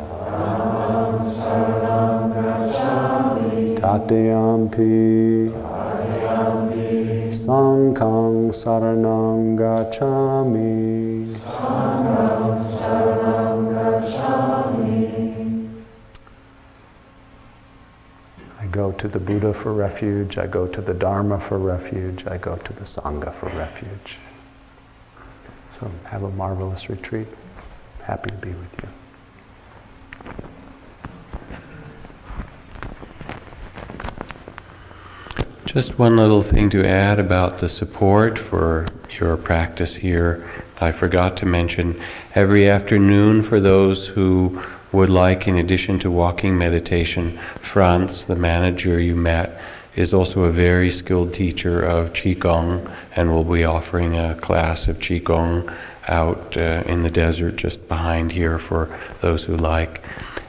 Tatayampi 3.77 5.53
Sanghang 7.31 8.51
Saranang 8.51 9.57
Gacchami 9.57 11.39
I 18.59 18.65
go 18.67 18.91
to 18.91 19.07
the 19.07 19.19
Buddha 19.19 19.53
for 19.53 19.73
refuge, 19.73 20.37
I 20.37 20.45
go 20.45 20.67
to 20.67 20.81
the 20.81 20.93
Dharma 20.93 21.39
for 21.39 21.57
refuge, 21.57 22.27
I 22.27 22.37
go 22.37 22.57
to 22.57 22.73
the 22.73 22.83
Sangha 22.85 23.33
for 23.33 23.47
refuge. 23.57 24.17
So 25.79 25.89
have 26.05 26.23
a 26.23 26.31
marvelous 26.31 26.89
retreat. 26.89 27.27
Happy 28.03 28.29
to 28.29 28.35
be 28.35 28.49
with 28.49 28.83
you. 28.83 28.89
Just 35.73 35.97
one 35.97 36.17
little 36.17 36.41
thing 36.41 36.69
to 36.71 36.86
add 36.86 37.17
about 37.17 37.60
the 37.60 37.69
support 37.69 38.38
for 38.38 38.86
your 39.17 39.38
practice 39.38 39.95
here. 39.95 40.45
I 40.81 40.91
forgot 40.91 41.38
to 41.38 41.45
mention 41.45 41.97
every 42.36 42.67
afternoon 42.67 43.41
for 43.41 43.62
those 43.62 44.05
who 44.05 44.62
would 44.91 45.10
like, 45.10 45.47
in 45.47 45.55
addition 45.55 45.97
to 45.99 46.12
walking 46.12 46.57
meditation, 46.57 47.39
Franz, 47.62 48.25
the 48.25 48.36
manager 48.36 48.99
you 48.99 49.15
met, 49.15 49.62
is 49.95 50.13
also 50.13 50.43
a 50.43 50.51
very 50.51 50.91
skilled 50.91 51.34
teacher 51.34 51.81
of 51.81 52.12
Qigong 52.12 52.93
and 53.15 53.31
will 53.31 53.45
be 53.45 53.63
offering 53.63 54.17
a 54.17 54.36
class 54.36 54.89
of 54.89 54.99
Qigong 54.99 55.73
out 56.12 56.58
uh, 56.58 56.84
in 56.86 57.02
the 57.02 57.10
desert 57.10 57.56
just 57.56 57.88
behind 57.88 58.32
here 58.32 58.60
for 58.60 58.89
those 59.21 59.43
who 59.43 59.56
like. 59.56 60.04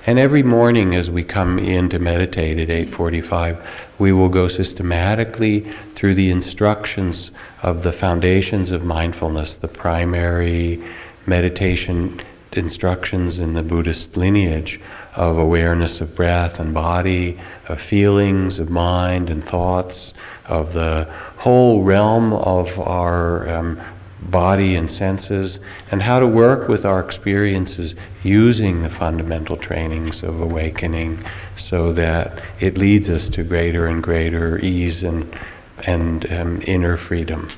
And 0.07 0.19
every 0.19 0.43
morning 0.43 0.95
as 0.95 1.11
we 1.11 1.23
come 1.23 1.59
in 1.59 1.89
to 1.91 1.99
meditate 1.99 2.59
at 2.59 2.69
8:45, 2.69 3.57
we 3.99 4.13
will 4.13 4.29
go 4.29 4.49
systematically 4.49 5.65
through 5.95 6.15
the 6.15 6.31
instructions 6.31 7.31
of 7.63 7.85
the 7.85 7.93
foundations 7.93 8.73
of 8.73 8.85
mindfulness, 8.85 9.57
the 9.57 9.69
primary 9.69 10.83
meditation 11.27 12.21
instructions 12.53 13.41
in 13.41 13.55
the 13.55 13.63
Buddhist 13.63 14.17
lineage 14.17 14.81
of 15.15 15.39
awareness 15.39 16.01
of 16.01 16.15
breath 16.15 16.61
and 16.61 16.75
body, 16.75 17.39
of 17.69 17.81
feelings, 17.81 18.59
of 18.59 18.71
mind 18.71 19.31
and 19.31 19.45
thoughts, 19.45 20.15
of 20.47 20.73
the 20.73 21.09
whole 21.37 21.83
realm 21.83 22.33
of 22.33 22.79
our 22.81 23.49
um, 23.49 23.81
body 24.31 24.77
and 24.77 24.91
senses, 24.91 25.61
and 25.91 26.03
how 26.03 26.21
to 26.21 26.27
work 26.27 26.69
with 26.69 26.85
our 26.85 27.01
experiences 27.01 27.95
using 28.23 28.83
the 28.83 28.91
fundamental 28.91 29.57
trainings 29.57 30.23
of 30.23 30.41
awakening 30.41 31.25
so 31.57 31.93
that 31.93 32.43
it 32.61 32.79
leads 32.79 33.11
us 33.11 33.29
to 33.29 33.43
greater 33.43 33.87
and 33.87 34.03
greater 34.03 34.59
ease 34.59 35.03
and, 35.03 35.39
and 35.87 36.31
um, 36.33 36.63
inner 36.67 36.97
freedom. 36.97 37.49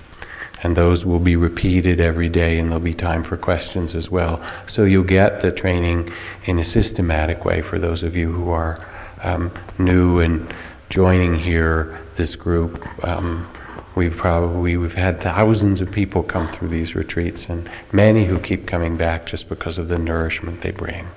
And 0.63 0.75
those 0.75 1.05
will 1.05 1.19
be 1.19 1.37
repeated 1.37 2.01
every 2.01 2.31
day, 2.31 2.59
and 2.59 2.71
there'll 2.71 2.83
be 2.83 2.95
time 2.95 3.23
for 3.23 3.37
questions 3.37 3.95
as 3.95 4.11
well. 4.11 4.43
So 4.67 4.85
you'll 4.85 5.05
get 5.05 5.41
the 5.41 5.53
training 5.53 6.11
in 6.47 6.59
a 6.59 6.65
systematic 6.65 7.45
way 7.45 7.61
for 7.61 7.79
those 7.79 8.03
of 8.03 8.17
you 8.17 8.33
who 8.33 8.51
are 8.51 8.87
um, 9.23 9.51
new 9.79 10.21
and 10.21 10.55
joining 10.89 11.39
here, 11.39 12.01
this 12.17 12.35
group. 12.35 12.83
Um, 13.05 13.47
We've 13.95 14.17
probably 14.17 14.77
we've 14.77 14.95
had 14.95 15.21
thousands 15.21 15.81
of 15.81 15.93
people 15.93 16.25
come 16.25 16.49
through 16.49 16.69
these 16.69 16.95
retreats, 16.97 17.49
and 17.49 17.71
many 17.93 18.25
who 18.25 18.41
keep 18.41 18.67
coming 18.67 18.97
back 18.97 19.27
just 19.27 19.49
because 19.49 19.79
of 19.79 19.89
the 19.89 19.99
nourishment 19.99 20.63
they 20.63 20.73
bring. 20.73 21.09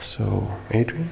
So, 0.00 0.50
Adrianne. 0.70 1.10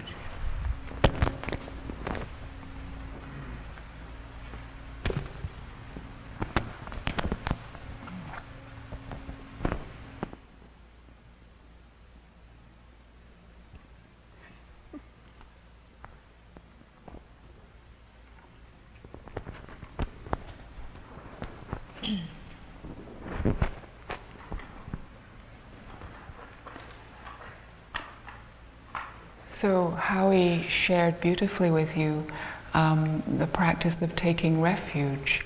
So, 29.48 29.90
Howie 29.90 30.66
shared 30.68 31.11
beautifully 31.22 31.70
with 31.70 31.96
you 31.96 32.26
um, 32.74 33.22
the 33.38 33.46
practice 33.46 34.02
of 34.02 34.14
taking 34.16 34.60
refuge. 34.60 35.42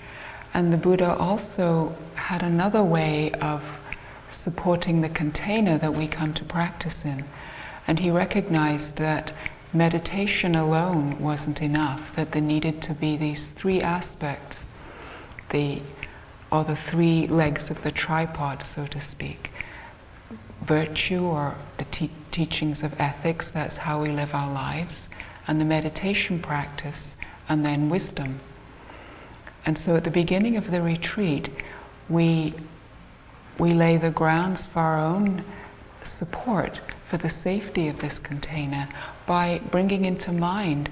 And 0.55 0.73
the 0.73 0.77
Buddha 0.77 1.15
also 1.17 1.95
had 2.15 2.43
another 2.43 2.83
way 2.83 3.31
of 3.35 3.63
supporting 4.31 5.01
the 5.01 5.09
container 5.11 5.79
that 5.79 5.95
we 5.95 6.09
come 6.09 6.35
to 6.35 6.45
practice 6.45 7.05
in. 7.05 7.25
And 7.87 7.99
he 7.99 8.11
recognized 8.11 8.97
that 8.97 9.33
meditation 9.73 10.57
alone 10.57 11.21
wasn't 11.21 11.63
enough, 11.63 12.17
that 12.17 12.33
there 12.33 12.43
needed 12.43 12.83
to 12.83 12.95
be 12.95 13.17
these 13.17 13.51
three 13.51 13.83
aspects, 13.83 14.67
the, 15.51 15.81
or 16.51 16.65
the 16.65 16.77
three 16.77 17.29
legs 17.29 17.71
of 17.71 17.81
the 17.83 17.91
tripod, 17.93 18.67
so 18.67 18.87
to 18.87 19.01
speak 19.01 19.51
virtue 20.67 21.23
or 21.23 21.55
the 21.79 21.85
te- 21.87 22.11
teachings 22.31 22.83
of 22.83 22.93
ethics, 22.99 23.51
that's 23.51 23.77
how 23.77 24.03
we 24.03 24.11
live 24.11 24.35
our 24.35 24.53
lives, 24.53 25.09
and 25.47 25.61
the 25.61 25.65
meditation 25.65 26.41
practice, 26.41 27.17
and 27.49 27.65
then 27.65 27.89
wisdom. 27.89 28.41
And 29.65 29.77
so 29.77 29.97
at 29.97 30.05
the 30.05 30.11
beginning 30.11 30.57
of 30.57 30.71
the 30.71 30.83
retreat, 30.83 31.49
we, 32.09 32.55
we 33.59 33.75
lay 33.75 33.97
the 33.97 34.11
grounds 34.11 34.67
for 34.67 34.81
our 34.81 34.99
own 34.99 35.45
support 36.05 36.81
for 37.11 37.17
the 37.17 37.31
safety 37.31 37.89
of 37.89 38.01
this 38.01 38.19
container 38.19 38.89
by 39.27 39.61
bringing 39.71 40.05
into 40.05 40.33
mind 40.33 40.89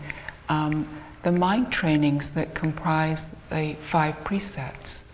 um, 0.48 0.88
the 1.22 1.32
mind 1.32 1.72
trainings 1.72 2.32
that 2.32 2.54
comprise 2.54 3.30
the 3.50 3.76
five 3.90 4.14
precepts. 4.24 5.04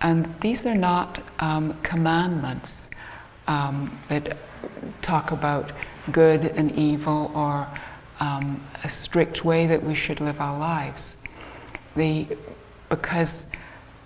And 0.00 0.32
these 0.40 0.66
are 0.66 0.74
not 0.74 1.20
um, 1.40 1.78
commandments 1.82 2.90
um, 3.48 3.98
that 4.08 4.36
talk 5.02 5.32
about 5.32 5.72
good 6.12 6.46
and 6.56 6.70
evil 6.72 7.32
or 7.34 7.66
um, 8.20 8.62
a 8.82 8.88
strict 8.88 9.44
way 9.44 9.66
that 9.66 9.82
we 9.82 9.94
should 9.94 10.20
live 10.20 10.40
our 10.40 10.58
lives. 10.58 11.16
Because 11.96 13.46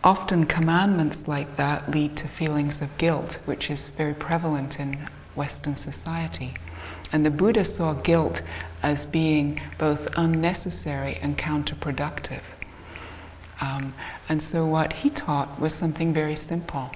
often 0.05 0.45
commandments 0.47 1.27
like 1.27 1.57
that 1.57 1.91
lead 1.91 2.17
to 2.17 2.29
feelings 2.29 2.81
of 2.81 2.97
guilt, 2.99 3.39
which 3.45 3.71
is 3.71 3.89
very 3.89 4.15
prevalent 4.15 4.79
in 4.79 5.09
Western 5.35 5.77
society. 5.77 6.55
And 7.13 7.25
the 7.25 7.31
Buddha 7.31 7.65
saw 7.65 7.95
guilt 7.95 8.43
as 8.83 9.07
being 9.07 9.61
both 9.79 10.07
unnecessary 10.17 11.19
and 11.23 11.37
counterproductive. 11.37 12.43
Um, 13.61 13.93
and 14.29 14.41
so, 14.43 14.65
what 14.67 14.93
he 14.93 15.11
taught 15.11 15.61
was 15.61 15.75
something 15.75 16.13
very 16.13 16.37
simple 16.37 16.91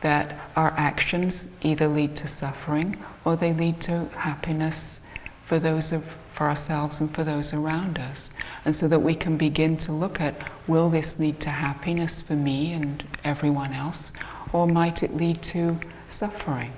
that 0.00 0.36
our 0.56 0.72
actions 0.76 1.48
either 1.62 1.86
lead 1.86 2.16
to 2.16 2.26
suffering 2.26 2.96
or 3.24 3.36
they 3.36 3.52
lead 3.52 3.80
to 3.82 4.06
happiness 4.16 5.00
for 5.46 5.58
those 5.58 5.92
of, 5.92 6.04
for 6.38 6.48
ourselves 6.48 7.00
and 7.00 7.12
for 7.12 7.24
those 7.24 7.52
around 7.52 7.98
us. 7.98 8.30
And 8.64 8.74
so 8.74 8.86
that 8.86 9.00
we 9.00 9.16
can 9.16 9.36
begin 9.36 9.76
to 9.78 9.90
look 9.92 10.20
at 10.20 10.36
will 10.68 10.88
this 10.88 11.18
lead 11.18 11.40
to 11.40 11.50
happiness 11.50 12.22
for 12.22 12.34
me 12.34 12.72
and 12.74 13.04
everyone 13.24 13.72
else, 13.72 14.12
or 14.52 14.68
might 14.68 15.02
it 15.02 15.16
lead 15.16 15.42
to 15.42 15.76
suffering? 16.08 16.72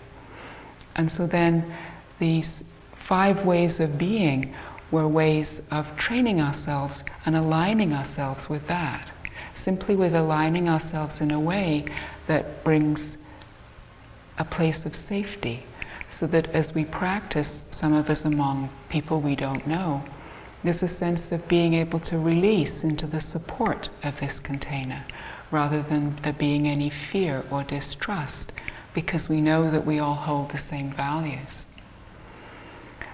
And 0.96 1.12
so 1.12 1.26
then 1.26 1.76
these 2.18 2.64
five 3.06 3.44
ways 3.44 3.80
of 3.80 3.98
being 3.98 4.54
were 4.90 5.06
ways 5.06 5.60
of 5.70 5.94
training 5.98 6.40
ourselves 6.40 7.04
and 7.26 7.36
aligning 7.36 7.92
ourselves 7.92 8.48
with 8.48 8.66
that. 8.68 9.06
Simply 9.52 9.94
with 9.94 10.14
aligning 10.14 10.70
ourselves 10.70 11.20
in 11.20 11.32
a 11.32 11.40
way 11.40 11.84
that 12.28 12.64
brings 12.64 13.18
a 14.38 14.44
place 14.44 14.86
of 14.86 14.96
safety 14.96 15.66
so 16.10 16.26
that 16.26 16.48
as 16.48 16.74
we 16.74 16.84
practice, 16.84 17.64
some 17.70 17.92
of 17.92 18.10
us 18.10 18.24
among 18.24 18.68
people 18.88 19.20
we 19.20 19.36
don't 19.36 19.66
know, 19.66 20.04
there's 20.62 20.82
a 20.82 20.88
sense 20.88 21.32
of 21.32 21.48
being 21.48 21.74
able 21.74 22.00
to 22.00 22.18
release 22.18 22.84
into 22.84 23.06
the 23.06 23.20
support 23.20 23.88
of 24.02 24.20
this 24.20 24.38
container 24.38 25.04
rather 25.50 25.82
than 25.82 26.16
there 26.22 26.32
being 26.32 26.68
any 26.68 26.90
fear 26.90 27.44
or 27.50 27.62
distrust 27.64 28.52
because 28.92 29.28
we 29.28 29.40
know 29.40 29.70
that 29.70 29.86
we 29.86 29.98
all 29.98 30.14
hold 30.14 30.50
the 30.50 30.58
same 30.58 30.92
values. 30.92 31.66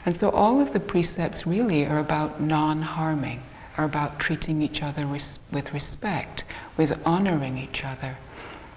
And 0.05 0.17
so 0.17 0.31
all 0.31 0.61
of 0.61 0.73
the 0.73 0.81
precepts 0.81 1.47
really 1.47 1.87
are 1.87 1.99
about 1.99 2.41
non 2.41 2.81
harming, 2.83 3.43
are 3.77 3.85
about 3.85 4.19
treating 4.19 4.63
each 4.63 4.83
other 4.83 5.07
res- 5.07 5.41
with 5.53 5.73
respect, 5.75 6.45
with 6.77 6.99
honoring 7.05 7.59
each 7.59 7.85
other, 7.85 8.17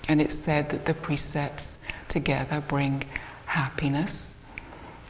and 0.08 0.20
it's 0.22 0.38
said 0.38 0.70
that 0.70 0.86
the 0.86 0.94
precepts 0.94 1.78
together 2.08 2.62
bring 2.68 3.04
happiness 3.50 4.36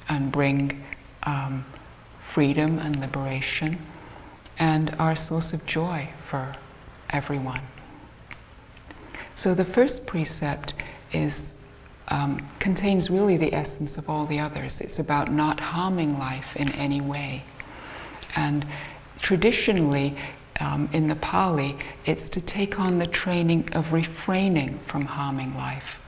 and 0.07 0.31
bring 0.31 0.81
um, 1.23 1.65
freedom 2.33 2.79
and 2.79 2.99
liberation 3.01 3.77
and 4.59 4.95
are 4.97 5.11
a 5.11 5.17
source 5.17 5.51
of 5.51 5.65
joy 5.65 6.07
for 6.29 6.55
everyone. 7.09 7.61
So 9.35 9.53
the 9.53 9.65
first 9.65 10.05
precept 10.05 10.73
is 11.11 11.53
um, 12.07 12.49
contains 12.59 13.09
really 13.09 13.37
the 13.37 13.53
essence 13.53 13.97
of 13.97 14.09
all 14.09 14.25
the 14.25 14.39
others. 14.39 14.79
It's 14.81 14.99
about 14.99 15.31
not 15.31 15.59
harming 15.59 16.17
life 16.17 16.55
in 16.55 16.71
any 16.71 17.01
way. 17.01 17.43
And 18.35 18.65
traditionally, 19.19 20.17
um, 20.61 20.89
in 20.93 21.07
the 21.09 21.15
Pali, 21.17 21.77
it's 22.05 22.29
to 22.29 22.41
take 22.41 22.79
on 22.79 22.99
the 22.99 23.07
training 23.07 23.69
of 23.73 23.91
refraining 23.91 24.79
from 24.87 25.05
harming 25.05 25.55
life. 25.55 25.99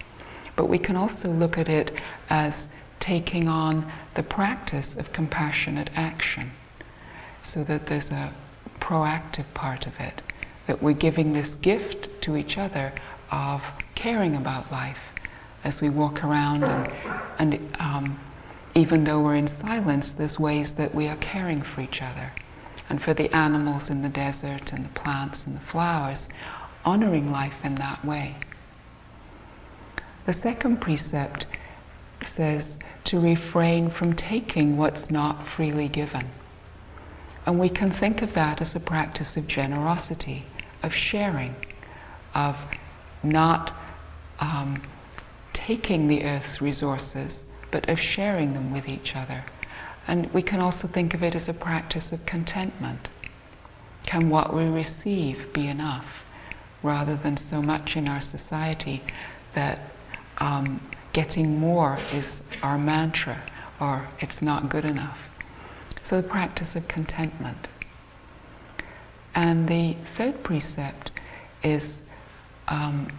But 0.55 0.65
we 0.65 0.77
can 0.77 0.95
also 0.95 1.29
look 1.29 1.57
at 1.57 1.69
it 1.69 1.93
as 2.29 2.67
taking 2.99 3.47
on 3.47 3.91
the 4.15 4.23
practice 4.23 4.95
of 4.95 5.13
compassionate 5.13 5.89
action, 5.95 6.51
so 7.41 7.63
that 7.63 7.87
there's 7.87 8.11
a 8.11 8.33
proactive 8.79 9.45
part 9.53 9.87
of 9.87 9.99
it, 9.99 10.21
that 10.67 10.81
we're 10.83 10.93
giving 10.93 11.33
this 11.33 11.55
gift 11.55 12.09
to 12.21 12.35
each 12.35 12.57
other 12.57 12.93
of 13.31 13.63
caring 13.95 14.35
about 14.35 14.71
life 14.71 14.99
as 15.63 15.81
we 15.81 15.89
walk 15.89 16.23
around 16.23 16.63
and, 16.63 16.89
and 17.39 17.75
um, 17.79 18.19
even 18.75 19.03
though 19.03 19.21
we're 19.21 19.35
in 19.35 19.47
silence, 19.47 20.13
there's 20.13 20.39
ways 20.39 20.73
that 20.73 20.93
we 20.95 21.07
are 21.07 21.17
caring 21.17 21.61
for 21.61 21.81
each 21.81 22.01
other. 22.01 22.31
And 22.89 23.01
for 23.01 23.13
the 23.13 23.33
animals 23.35 23.89
in 23.89 24.01
the 24.01 24.09
desert 24.09 24.73
and 24.73 24.85
the 24.85 24.89
plants 24.89 25.45
and 25.45 25.55
the 25.55 25.61
flowers, 25.61 26.29
honoring 26.83 27.31
life 27.31 27.53
in 27.63 27.75
that 27.75 28.03
way. 28.03 28.35
The 30.25 30.33
second 30.33 30.77
precept 30.81 31.47
says 32.23 32.77
to 33.05 33.19
refrain 33.19 33.89
from 33.89 34.13
taking 34.13 34.77
what's 34.77 35.09
not 35.09 35.47
freely 35.47 35.87
given. 35.87 36.27
And 37.45 37.59
we 37.59 37.69
can 37.69 37.91
think 37.91 38.21
of 38.21 38.33
that 38.33 38.61
as 38.61 38.75
a 38.75 38.79
practice 38.79 39.35
of 39.35 39.47
generosity, 39.47 40.45
of 40.83 40.93
sharing, 40.93 41.55
of 42.35 42.55
not 43.23 43.75
um, 44.39 44.81
taking 45.53 46.07
the 46.07 46.23
earth's 46.23 46.61
resources, 46.61 47.45
but 47.71 47.89
of 47.89 47.99
sharing 47.99 48.53
them 48.53 48.71
with 48.71 48.87
each 48.87 49.15
other. 49.15 49.43
And 50.07 50.31
we 50.33 50.41
can 50.41 50.59
also 50.59 50.87
think 50.87 51.13
of 51.13 51.23
it 51.23 51.33
as 51.33 51.49
a 51.49 51.53
practice 51.53 52.11
of 52.11 52.25
contentment. 52.25 53.07
Can 54.03 54.29
what 54.29 54.53
we 54.53 54.65
receive 54.65 55.51
be 55.53 55.67
enough? 55.67 56.05
Rather 56.83 57.15
than 57.15 57.37
so 57.37 57.61
much 57.61 57.95
in 57.95 58.07
our 58.07 58.21
society 58.21 59.01
that 59.53 59.79
um, 60.41 60.81
getting 61.13 61.59
more 61.59 61.99
is 62.11 62.41
our 62.63 62.77
mantra 62.77 63.41
or 63.79 64.07
it's 64.19 64.41
not 64.41 64.69
good 64.69 64.83
enough. 64.83 65.17
So 66.03 66.19
the 66.19 66.27
practice 66.27 66.75
of 66.75 66.87
contentment. 66.87 67.67
And 69.35 69.67
the 69.67 69.95
third 70.17 70.43
precept 70.43 71.11
is 71.63 72.01
um, 72.67 73.11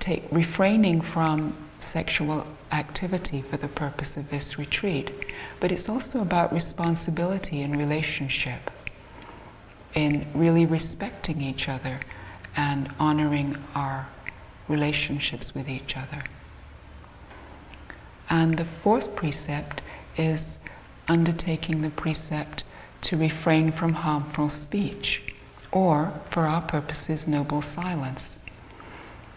take, 0.00 0.24
refraining 0.30 1.00
from 1.00 1.56
sexual 1.80 2.46
activity 2.72 3.42
for 3.50 3.56
the 3.56 3.68
purpose 3.68 4.16
of 4.16 4.28
this 4.30 4.58
retreat, 4.58 5.10
but 5.60 5.72
it's 5.72 5.88
also 5.88 6.20
about 6.20 6.52
responsibility 6.52 7.62
in 7.62 7.78
relationship, 7.78 8.70
in 9.94 10.26
really 10.34 10.66
respecting 10.66 11.40
each 11.40 11.68
other 11.68 12.00
and 12.56 12.90
honoring 12.98 13.56
our 13.74 14.06
relationships 14.68 15.54
with 15.54 15.68
each 15.68 15.96
other. 15.96 16.24
And 18.28 18.56
the 18.56 18.64
fourth 18.64 19.14
precept 19.14 19.82
is 20.16 20.58
undertaking 21.08 21.82
the 21.82 21.90
precept 21.90 22.64
to 23.02 23.16
refrain 23.16 23.70
from 23.70 23.92
harmful 23.92 24.48
speech, 24.48 25.22
or, 25.70 26.12
for 26.30 26.46
our 26.46 26.62
purposes, 26.62 27.28
noble 27.28 27.62
silence. 27.62 28.38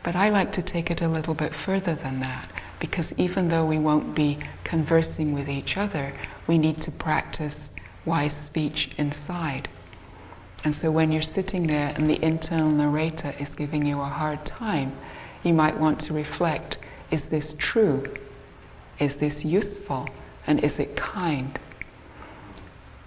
But 0.02 0.16
I 0.16 0.30
like 0.30 0.52
to 0.54 0.62
take 0.62 0.90
it 0.90 1.02
a 1.02 1.08
little 1.08 1.36
bit 1.36 1.54
further 1.54 1.94
than 1.94 2.20
that, 2.22 2.48
because 2.80 3.14
even 3.18 3.50
though 3.50 3.66
we 3.66 3.78
won't 3.78 4.16
be 4.16 4.40
conversing 4.64 5.34
with 5.34 5.50
each 5.50 5.78
other, 5.78 6.14
we 6.48 6.58
need 6.58 6.82
to 6.82 6.92
practice 6.92 7.72
wise 8.06 8.34
speech 8.36 8.90
inside. 8.98 9.68
And 10.64 10.76
so 10.76 10.90
when 10.90 11.12
you're 11.12 11.22
sitting 11.22 11.68
there 11.68 11.94
and 11.96 12.10
the 12.10 12.24
internal 12.24 12.72
narrator 12.72 13.36
is 13.40 13.54
giving 13.56 13.86
you 13.86 14.02
a 14.02 14.06
hard 14.06 14.46
time, 14.46 14.94
you 15.44 15.54
might 15.54 15.78
want 15.78 16.00
to 16.02 16.14
reflect 16.14 16.78
is 17.12 17.28
this 17.28 17.54
true? 17.58 18.04
Is 19.00 19.16
this 19.16 19.46
useful? 19.46 20.10
And 20.46 20.64
is 20.64 20.80
it 20.80 20.96
kind? 20.96 21.58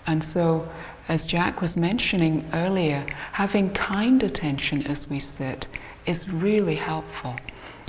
And 0.07 0.25
so, 0.25 0.69
as 1.09 1.27
Jack 1.27 1.61
was 1.61 1.77
mentioning 1.77 2.49
earlier, 2.53 3.07
having 3.33 3.71
kind 3.71 4.23
attention 4.23 4.87
as 4.87 5.09
we 5.09 5.21
sit 5.21 5.67
is 6.07 6.29
really 6.29 6.75
helpful. 6.77 7.37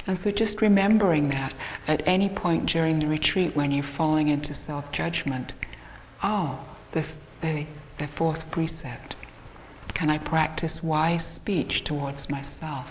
And 0.05 0.17
so 0.17 0.31
just 0.31 0.61
remembering 0.61 1.29
that 1.29 1.53
at 1.87 2.05
any 2.05 2.27
point 2.27 2.65
during 2.65 2.99
the 2.99 3.07
retreat 3.07 3.55
when 3.55 3.71
you're 3.71 3.83
falling 3.83 4.27
into 4.27 4.53
self 4.53 4.91
judgment, 4.91 5.53
oh, 6.21 6.59
this, 6.91 7.17
the, 7.41 7.65
the 7.97 8.07
fourth 8.07 8.49
precept. 8.51 9.15
Can 9.93 10.09
I 10.09 10.17
practice 10.17 10.83
wise 10.83 11.25
speech 11.25 11.83
towards 11.83 12.29
myself? 12.29 12.87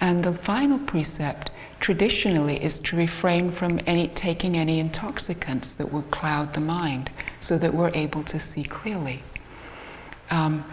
And 0.00 0.24
the 0.24 0.32
final 0.32 0.78
precept 0.78 1.50
traditionally 1.82 2.62
is 2.62 2.78
to 2.78 2.96
refrain 2.96 3.50
from 3.50 3.80
any, 3.86 4.06
taking 4.08 4.56
any 4.56 4.78
intoxicants 4.78 5.74
that 5.74 5.92
would 5.92 6.08
cloud 6.12 6.54
the 6.54 6.60
mind 6.60 7.10
so 7.40 7.58
that 7.58 7.74
we're 7.74 7.90
able 7.92 8.22
to 8.22 8.38
see 8.38 8.62
clearly. 8.62 9.20
Um, 10.30 10.64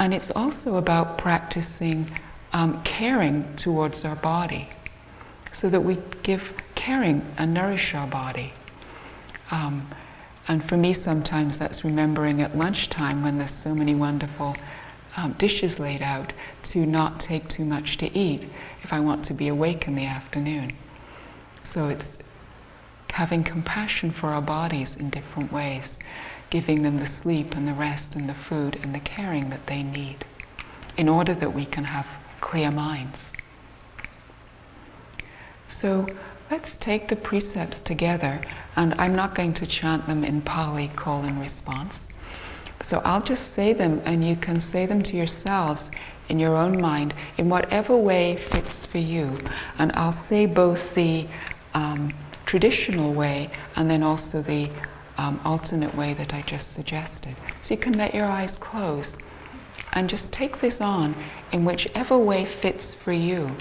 and 0.00 0.12
it's 0.12 0.32
also 0.32 0.76
about 0.76 1.18
practicing 1.18 2.10
um, 2.52 2.82
caring 2.82 3.54
towards 3.54 4.04
our 4.04 4.16
body 4.16 4.68
so 5.52 5.70
that 5.70 5.80
we 5.80 5.98
give 6.24 6.52
caring 6.74 7.24
and 7.38 7.54
nourish 7.54 7.94
our 7.94 8.08
body. 8.08 8.52
Um, 9.52 9.88
and 10.48 10.68
for 10.68 10.76
me, 10.76 10.92
sometimes 10.92 11.60
that's 11.60 11.84
remembering 11.84 12.42
at 12.42 12.58
lunchtime 12.58 13.22
when 13.22 13.38
there's 13.38 13.52
so 13.52 13.72
many 13.72 13.94
wonderful 13.94 14.56
um, 15.16 15.32
dishes 15.34 15.78
laid 15.78 16.02
out 16.02 16.32
to 16.64 16.86
not 16.86 17.18
take 17.20 17.48
too 17.48 17.64
much 17.64 17.96
to 17.98 18.16
eat 18.16 18.48
if 18.82 18.92
I 18.92 19.00
want 19.00 19.24
to 19.26 19.34
be 19.34 19.48
awake 19.48 19.88
in 19.88 19.94
the 19.94 20.04
afternoon. 20.04 20.72
So 21.62 21.88
it's 21.88 22.18
having 23.10 23.42
compassion 23.42 24.10
for 24.10 24.28
our 24.28 24.42
bodies 24.42 24.94
in 24.94 25.08
different 25.10 25.50
ways 25.50 25.98
giving 26.50 26.82
them 26.82 26.98
the 26.98 27.06
sleep 27.06 27.56
and 27.56 27.66
the 27.66 27.74
rest 27.74 28.14
and 28.14 28.28
the 28.28 28.34
food 28.34 28.78
and 28.82 28.94
the 28.94 29.00
caring 29.00 29.50
that 29.50 29.66
they 29.66 29.82
need 29.82 30.24
in 30.96 31.08
order 31.08 31.34
that 31.34 31.52
we 31.52 31.64
can 31.64 31.84
have 31.84 32.06
clear 32.40 32.70
minds. 32.70 33.32
So 35.66 36.06
let's 36.50 36.76
take 36.76 37.08
the 37.08 37.16
precepts 37.16 37.80
together, 37.80 38.40
and 38.76 38.94
I'm 38.98 39.16
not 39.16 39.34
going 39.34 39.54
to 39.54 39.66
chant 39.66 40.06
them 40.06 40.22
in 40.24 40.40
Pali 40.42 40.88
call 40.88 41.22
and 41.24 41.40
response. 41.40 42.08
So 42.82 43.00
I'll 43.04 43.22
just 43.22 43.52
say 43.52 43.72
them, 43.72 44.00
and 44.04 44.24
you 44.24 44.36
can 44.36 44.60
say 44.60 44.86
them 44.86 45.02
to 45.04 45.16
yourselves 45.16 45.90
in 46.28 46.38
your 46.38 46.56
own 46.56 46.80
mind 46.80 47.14
in 47.38 47.48
whatever 47.48 47.96
way 47.96 48.36
fits 48.36 48.84
for 48.84 48.98
you. 48.98 49.48
And 49.78 49.92
I'll 49.94 50.12
say 50.12 50.46
both 50.46 50.94
the 50.94 51.26
um, 51.74 52.12
traditional 52.46 53.14
way 53.14 53.50
and 53.76 53.90
then 53.90 54.02
also 54.02 54.42
the 54.42 54.70
um, 55.18 55.40
alternate 55.44 55.94
way 55.94 56.14
that 56.14 56.34
I 56.34 56.42
just 56.42 56.72
suggested. 56.72 57.36
So 57.62 57.74
you 57.74 57.80
can 57.80 57.96
let 57.96 58.14
your 58.14 58.26
eyes 58.26 58.56
close 58.56 59.16
and 59.92 60.08
just 60.08 60.32
take 60.32 60.60
this 60.60 60.80
on 60.80 61.14
in 61.52 61.64
whichever 61.64 62.18
way 62.18 62.44
fits 62.44 62.92
for 62.92 63.12
you 63.12 63.56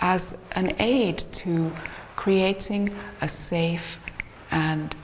as 0.00 0.36
an 0.52 0.74
aid 0.78 1.18
to 1.32 1.72
creating 2.16 2.98
a 3.20 3.28
safe 3.28 3.98
and 4.50 4.94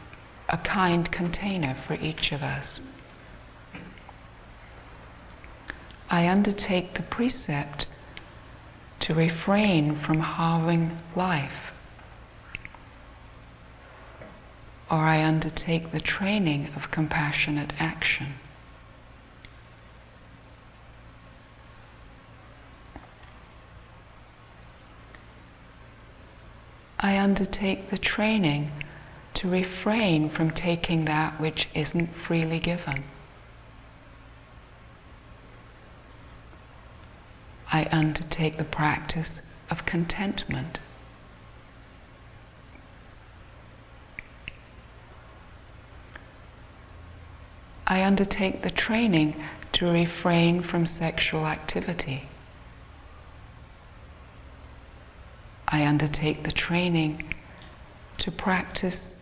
a 0.49 0.59
kind 0.59 1.11
container 1.11 1.77
for 1.87 1.95
each 1.95 2.33
of 2.33 2.43
us. 2.43 2.81
I 6.13 6.29
undertake 6.29 6.93
the 6.93 7.03
precept 7.03 7.87
to 9.01 9.15
refrain 9.15 9.97
from 9.97 10.21
harming 10.21 10.99
life 11.17 11.73
or 14.91 14.99
I 14.99 15.25
undertake 15.25 15.91
the 15.91 16.01
training 16.01 16.69
of 16.77 16.91
compassionate 16.91 17.73
action. 17.79 18.35
I 27.01 27.19
undertake 27.19 27.89
the 27.89 27.97
training 27.97 28.71
to 29.33 29.49
refrain 29.49 30.29
from 30.29 30.51
taking 30.51 31.07
that 31.07 31.41
which 31.41 31.71
isn't 31.75 32.15
freely 32.15 32.61
given. 32.61 33.03
I 37.75 37.89
undertake 37.91 38.59
the 38.59 38.65
practice 38.65 39.41
of 39.71 39.87
contentment. 39.87 40.79
I 47.87 48.03
undertake 48.03 48.63
the 48.63 48.71
training 48.71 49.43
to 49.73 49.87
refrain 49.87 50.63
from 50.63 50.85
sexual 50.85 51.47
activity. 51.47 52.29
I 55.67 55.87
undertake 55.87 56.43
the 56.43 56.53
training 56.53 57.35
to 58.19 58.31
practice 58.31 59.15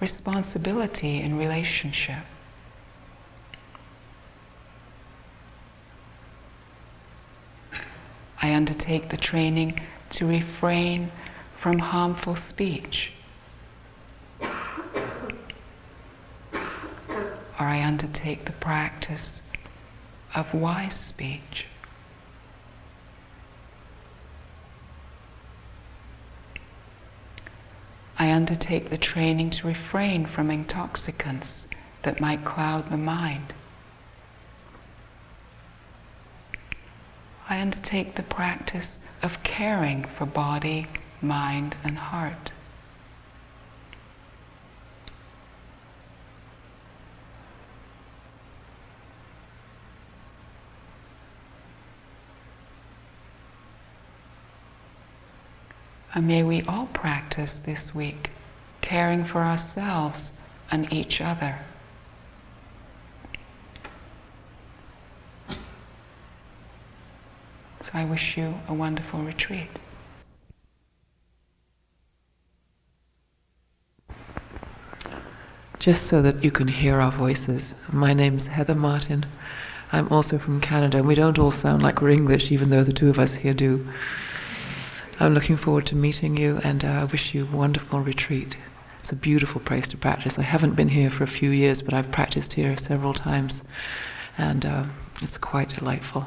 responsibility 0.00 1.20
in 1.20 1.36
relationship. 1.36 2.24
I 8.48 8.54
undertake 8.54 9.10
the 9.10 9.18
training 9.18 9.78
to 10.12 10.24
refrain 10.24 11.12
from 11.58 11.78
harmful 11.78 12.34
speech. 12.34 13.12
Or 14.40 14.48
I 17.58 17.82
undertake 17.84 18.46
the 18.46 18.52
practice 18.52 19.42
of 20.34 20.54
wise 20.54 20.94
speech. 20.94 21.66
I 28.18 28.32
undertake 28.32 28.88
the 28.88 28.96
training 28.96 29.50
to 29.50 29.66
refrain 29.66 30.24
from 30.24 30.50
intoxicants 30.50 31.66
that 32.02 32.18
might 32.18 32.46
cloud 32.46 32.88
the 32.90 32.96
mind. 32.96 33.52
I 37.50 37.60
undertake 37.60 38.14
the 38.14 38.22
practice 38.22 38.98
of 39.22 39.42
caring 39.42 40.04
for 40.04 40.26
body, 40.26 40.86
mind, 41.22 41.74
and 41.82 41.96
heart. 41.96 42.50
And 56.14 56.26
may 56.26 56.42
we 56.42 56.62
all 56.62 56.86
practice 56.86 57.60
this 57.64 57.94
week 57.94 58.30
caring 58.80 59.24
for 59.24 59.42
ourselves 59.42 60.32
and 60.70 60.92
each 60.92 61.20
other. 61.20 61.58
So 67.88 67.98
I 67.98 68.04
wish 68.04 68.36
you 68.36 68.52
a 68.68 68.74
wonderful 68.74 69.22
retreat. 69.22 69.70
Just 75.78 76.06
so 76.06 76.20
that 76.20 76.44
you 76.44 76.50
can 76.50 76.68
hear 76.68 77.00
our 77.00 77.10
voices, 77.10 77.74
my 77.90 78.12
name's 78.12 78.48
Heather 78.48 78.74
Martin. 78.74 79.24
I'm 79.90 80.06
also 80.12 80.38
from 80.38 80.60
Canada, 80.60 80.98
and 80.98 81.06
we 81.06 81.14
don't 81.14 81.38
all 81.38 81.50
sound 81.50 81.82
like 81.82 82.02
we're 82.02 82.10
English, 82.10 82.52
even 82.52 82.68
though 82.68 82.84
the 82.84 82.92
two 82.92 83.08
of 83.08 83.18
us 83.18 83.32
here 83.32 83.54
do. 83.54 83.88
I'm 85.18 85.32
looking 85.32 85.56
forward 85.56 85.86
to 85.86 85.96
meeting 85.96 86.36
you, 86.36 86.60
and 86.62 86.84
I 86.84 87.00
uh, 87.00 87.06
wish 87.06 87.32
you 87.32 87.44
a 87.44 87.56
wonderful 87.56 88.00
retreat. 88.00 88.54
It's 89.00 89.12
a 89.12 89.16
beautiful 89.16 89.62
place 89.62 89.88
to 89.88 89.96
practice. 89.96 90.38
I 90.38 90.42
haven't 90.42 90.76
been 90.76 90.90
here 90.90 91.10
for 91.10 91.24
a 91.24 91.26
few 91.40 91.48
years, 91.48 91.80
but 91.80 91.94
I've 91.94 92.12
practiced 92.12 92.52
here 92.52 92.76
several 92.76 93.14
times, 93.14 93.62
and 94.36 94.66
uh, 94.66 94.84
it's 95.22 95.38
quite 95.38 95.70
delightful. 95.70 96.26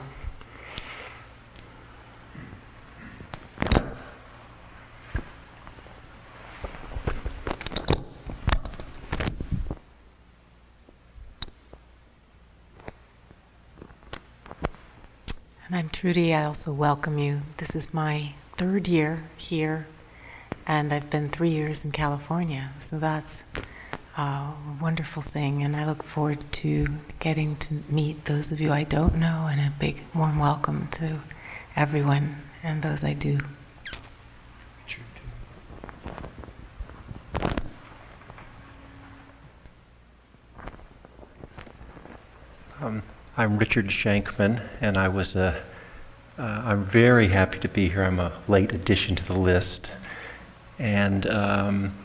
Trudy. 16.01 16.33
I 16.33 16.45
also 16.45 16.73
welcome 16.73 17.19
you. 17.19 17.43
This 17.57 17.75
is 17.75 17.93
my 17.93 18.33
third 18.57 18.87
year 18.87 19.23
here, 19.37 19.85
and 20.65 20.91
I've 20.91 21.11
been 21.11 21.29
three 21.29 21.51
years 21.51 21.85
in 21.85 21.91
California. 21.91 22.71
So 22.79 22.97
that's 22.97 23.43
a 24.17 24.47
wonderful 24.81 25.21
thing, 25.21 25.61
and 25.61 25.75
I 25.75 25.85
look 25.85 26.01
forward 26.01 26.43
to 26.53 26.89
getting 27.19 27.55
to 27.57 27.83
meet 27.87 28.25
those 28.25 28.51
of 28.51 28.59
you 28.59 28.71
I 28.71 28.83
don't 28.83 29.13
know, 29.13 29.45
and 29.45 29.61
a 29.61 29.71
big 29.79 30.01
warm 30.15 30.39
welcome 30.39 30.87
to 30.93 31.19
everyone 31.75 32.35
and 32.63 32.81
those 32.81 33.03
I 33.03 33.13
do. 33.13 33.39
Um, 42.81 43.03
I'm 43.37 43.59
Richard 43.59 43.89
Shankman, 43.89 44.67
and 44.81 44.97
I 44.97 45.07
was 45.07 45.35
a. 45.35 45.70
Uh, 46.37 46.61
I'm 46.65 46.85
very 46.85 47.27
happy 47.27 47.59
to 47.59 47.67
be 47.67 47.89
here. 47.89 48.03
I'm 48.03 48.19
a 48.19 48.31
late 48.47 48.71
addition 48.71 49.15
to 49.17 49.25
the 49.25 49.37
list, 49.37 49.91
and 50.79 51.27
um, 51.27 51.97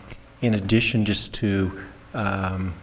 in 0.42 0.54
addition, 0.54 1.04
just 1.04 1.32
to 1.34 1.80
um, 2.12 2.74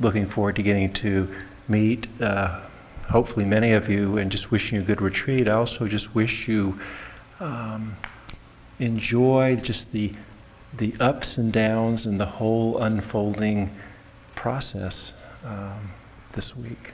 looking 0.00 0.28
forward 0.28 0.56
to 0.56 0.62
getting 0.62 0.92
to 0.94 1.32
meet, 1.68 2.08
uh, 2.20 2.60
hopefully 3.08 3.44
many 3.44 3.72
of 3.72 3.88
you, 3.88 4.18
and 4.18 4.30
just 4.30 4.50
wishing 4.50 4.76
you 4.76 4.82
a 4.82 4.84
good 4.84 5.00
retreat. 5.00 5.48
I 5.48 5.52
also 5.52 5.86
just 5.86 6.16
wish 6.16 6.48
you 6.48 6.78
um, 7.38 7.96
enjoy 8.80 9.56
just 9.56 9.92
the 9.92 10.12
the 10.78 10.94
ups 11.00 11.38
and 11.38 11.52
downs 11.52 12.06
and 12.06 12.20
the 12.20 12.26
whole 12.26 12.82
unfolding 12.82 13.74
process 14.34 15.12
um, 15.44 15.92
this 16.34 16.56
week. 16.56 16.92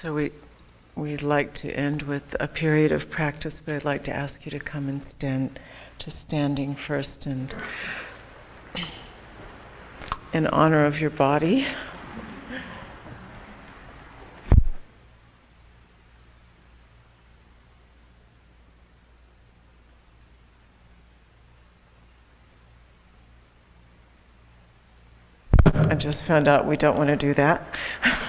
So 0.00 0.14
we, 0.14 0.30
we'd 0.94 1.22
like 1.22 1.54
to 1.54 1.72
end 1.72 2.02
with 2.02 2.36
a 2.38 2.46
period 2.46 2.92
of 2.92 3.10
practice, 3.10 3.58
but 3.58 3.74
I'd 3.74 3.84
like 3.84 4.04
to 4.04 4.14
ask 4.14 4.46
you 4.46 4.50
to 4.52 4.60
come 4.60 4.88
and 4.88 5.04
stand 5.04 5.58
to 5.98 6.08
standing 6.08 6.76
first 6.76 7.26
and 7.26 7.52
in 10.32 10.46
honor 10.46 10.84
of 10.84 11.00
your 11.00 11.10
body. 11.10 11.66
I 25.64 25.96
just 25.96 26.22
found 26.22 26.46
out 26.46 26.66
we 26.66 26.76
don't 26.76 26.96
want 26.96 27.08
to 27.08 27.16
do 27.16 27.34
that. 27.34 27.76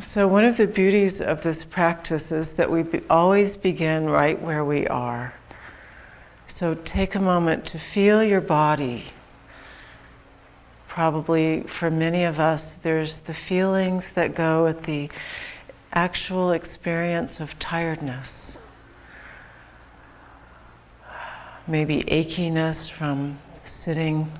So, 0.00 0.26
one 0.26 0.46
of 0.46 0.56
the 0.56 0.66
beauties 0.66 1.20
of 1.20 1.42
this 1.42 1.62
practice 1.62 2.32
is 2.32 2.52
that 2.52 2.70
we 2.70 2.82
be 2.82 3.02
always 3.10 3.54
begin 3.54 4.08
right 4.08 4.40
where 4.40 4.64
we 4.64 4.86
are. 4.86 5.34
So, 6.46 6.74
take 6.86 7.16
a 7.16 7.20
moment 7.20 7.66
to 7.66 7.78
feel 7.78 8.24
your 8.24 8.40
body. 8.40 9.04
Probably 10.88 11.64
for 11.64 11.90
many 11.90 12.24
of 12.24 12.40
us, 12.40 12.76
there's 12.76 13.20
the 13.20 13.34
feelings 13.34 14.12
that 14.12 14.34
go 14.34 14.64
with 14.64 14.82
the 14.84 15.10
actual 15.92 16.52
experience 16.52 17.38
of 17.38 17.58
tiredness. 17.58 18.56
Maybe 21.66 22.04
achiness 22.04 22.90
from 22.90 23.38
sitting. 23.66 24.32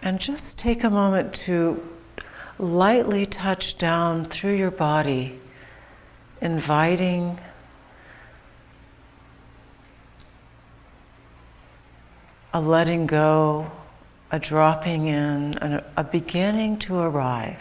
And 0.00 0.18
just 0.18 0.58
take 0.58 0.82
a 0.82 0.90
moment 0.90 1.32
to 1.46 1.80
lightly 2.58 3.26
touch 3.26 3.76
down 3.78 4.24
through 4.26 4.54
your 4.54 4.70
body, 4.70 5.38
inviting 6.40 7.38
a 12.54 12.60
letting 12.60 13.06
go, 13.06 13.70
a 14.30 14.38
dropping 14.38 15.08
in, 15.08 15.54
a, 15.96 16.04
beginning 16.04 16.78
to 16.78 16.98
arrive. 16.98 17.60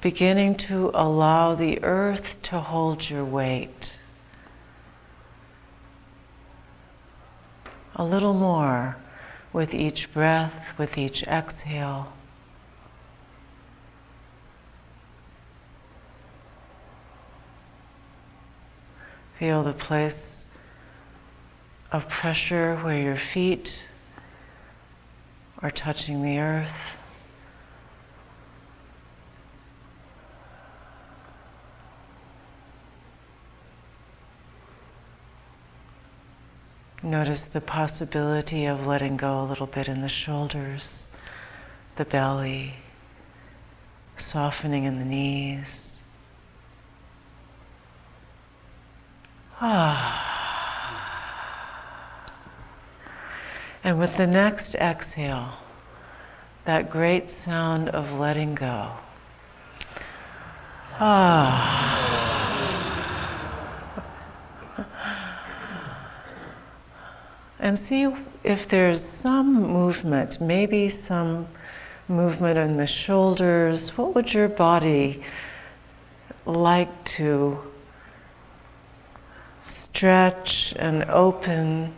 Beginning 0.00 0.54
to 0.54 0.90
allow 0.94 1.54
the 1.54 1.82
earth 1.82 2.40
to 2.42 2.58
hold 2.58 3.10
your 3.10 3.24
weight. 3.24 3.92
A 7.96 8.04
little 8.04 8.32
more 8.32 8.96
with 9.52 9.74
each 9.74 10.10
breath, 10.14 10.54
with 10.78 10.96
each 10.96 11.22
exhale. 11.24 12.10
Feel 19.40 19.62
the 19.62 19.72
place 19.72 20.44
of 21.92 22.06
pressure 22.10 22.76
where 22.82 23.00
your 23.00 23.16
feet 23.16 23.80
are 25.62 25.70
touching 25.70 26.20
the 26.20 26.38
earth. 26.38 26.78
Notice 37.02 37.46
the 37.46 37.62
possibility 37.62 38.66
of 38.66 38.86
letting 38.86 39.16
go 39.16 39.40
a 39.40 39.46
little 39.46 39.66
bit 39.66 39.88
in 39.88 40.02
the 40.02 40.08
shoulders, 40.10 41.08
the 41.96 42.04
belly, 42.04 42.74
softening 44.18 44.84
in 44.84 44.98
the 44.98 45.04
knees. 45.06 45.99
And 53.82 53.98
with 53.98 54.16
the 54.16 54.26
next 54.26 54.74
exhale, 54.76 55.52
that 56.64 56.90
great 56.90 57.30
sound 57.30 57.90
of 57.90 58.10
letting 58.12 58.54
go. 58.54 58.90
Ah. 60.98 62.06
And 67.58 67.78
see 67.78 68.08
if 68.42 68.66
there's 68.66 69.04
some 69.04 69.52
movement, 69.52 70.40
maybe 70.40 70.88
some 70.88 71.46
movement 72.08 72.58
in 72.58 72.78
the 72.78 72.86
shoulders. 72.86 73.90
What 73.98 74.14
would 74.14 74.32
your 74.32 74.48
body 74.48 75.22
like 76.46 77.04
to 77.16 77.69
stretch 80.00 80.72
and 80.76 81.04
open? 81.10 81.94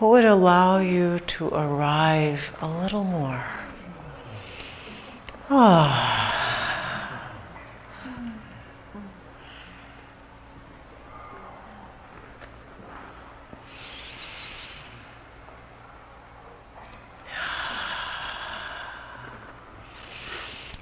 Would 0.00 0.24
allow 0.24 0.78
you 0.78 1.18
to 1.18 1.48
arrive 1.48 2.38
a 2.60 2.68
little 2.68 3.02
more? 3.02 3.44
Ah. 5.50 6.30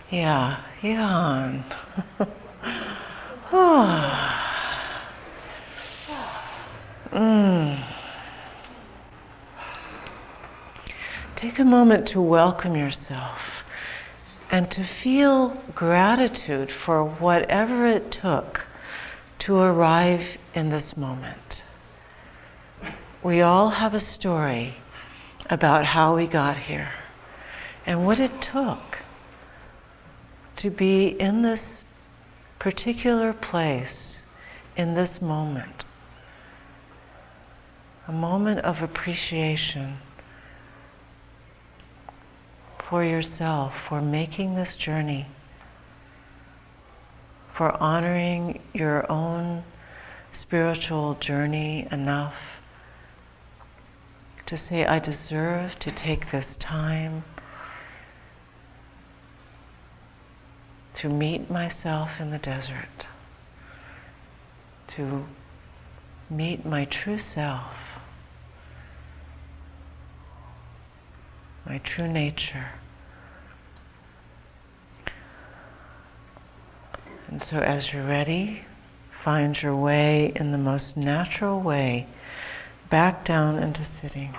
Yeah, 0.10 0.60
yawn. 0.82 1.64
mm. 7.12 7.84
Take 11.36 11.58
a 11.58 11.64
moment 11.64 12.06
to 12.08 12.20
welcome 12.20 12.76
yourself 12.76 13.64
and 14.50 14.70
to 14.70 14.84
feel 14.84 15.48
gratitude 15.74 16.70
for 16.70 17.04
whatever 17.04 17.86
it 17.86 18.10
took 18.10 18.60
to 19.40 19.56
arrive 19.56 20.22
in 20.54 20.70
this 20.70 20.96
moment. 20.96 21.64
We 23.22 23.40
all 23.40 23.70
have 23.70 23.94
a 23.94 24.00
story 24.00 24.74
about 25.50 25.84
how 25.84 26.14
we 26.14 26.26
got 26.26 26.56
here 26.56 26.92
and 27.86 28.06
what 28.06 28.20
it 28.20 28.40
took 28.40 28.98
to 30.56 30.70
be 30.70 31.08
in 31.20 31.42
this 31.42 31.82
particular 32.58 33.32
place, 33.32 34.18
in 34.76 34.94
this 34.94 35.20
moment. 35.20 35.84
A 38.08 38.12
moment 38.12 38.60
of 38.60 38.82
appreciation 38.82 39.98
for 42.88 43.04
yourself, 43.04 43.74
for 43.88 44.02
making 44.02 44.56
this 44.56 44.76
journey, 44.76 45.26
for 47.54 47.80
honoring 47.80 48.60
your 48.74 49.10
own 49.10 49.62
spiritual 50.32 51.14
journey 51.14 51.86
enough 51.92 52.34
to 54.46 54.56
say, 54.56 54.84
I 54.84 54.98
deserve 54.98 55.78
to 55.78 55.92
take 55.92 56.30
this 56.32 56.56
time 56.56 57.22
to 60.94 61.08
meet 61.08 61.50
myself 61.50 62.20
in 62.20 62.30
the 62.30 62.38
desert, 62.38 63.06
to 64.88 65.24
meet 66.28 66.66
my 66.66 66.84
true 66.84 67.18
self, 67.18 67.91
my 71.66 71.78
true 71.78 72.08
nature. 72.08 72.72
And 77.28 77.42
so, 77.42 77.58
as 77.58 77.92
you're 77.92 78.06
ready, 78.06 78.64
find 79.24 79.60
your 79.62 79.76
way 79.76 80.32
in 80.36 80.52
the 80.52 80.58
most 80.58 80.96
natural 80.96 81.60
way 81.60 82.06
back 82.90 83.24
down 83.24 83.58
into 83.58 83.84
sitting. 83.84 84.34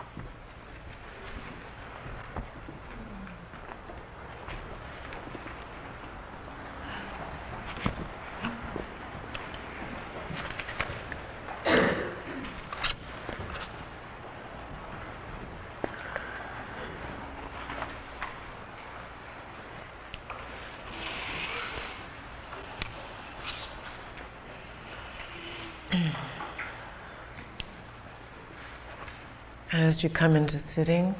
As 29.83 30.01
you 30.01 30.09
come 30.09 30.35
into 30.35 30.57
sitting, 30.57 31.13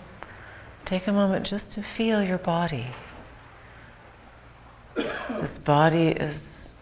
take 0.86 1.08
a 1.08 1.12
moment 1.12 1.46
just 1.46 1.74
to 1.74 1.84
feel 1.84 2.24
your 2.24 2.38
body. 2.38 2.88
This 4.96 5.58
body 5.58 6.10
is 6.10 6.74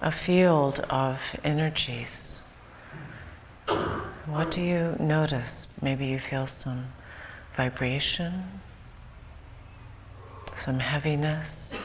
a 0.00 0.10
field 0.10 0.80
of 0.88 1.18
energies. 1.44 2.40
What 4.26 4.50
do 4.50 4.62
you 4.62 4.96
notice? 4.98 5.66
Maybe 5.82 6.06
you 6.06 6.18
feel 6.18 6.46
some 6.46 6.86
vibration, 7.56 8.42
some 10.56 10.78
heaviness, 10.78 11.78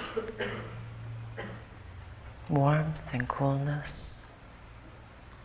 warmth 2.49 3.01
and 3.11 3.27
coolness 3.27 4.13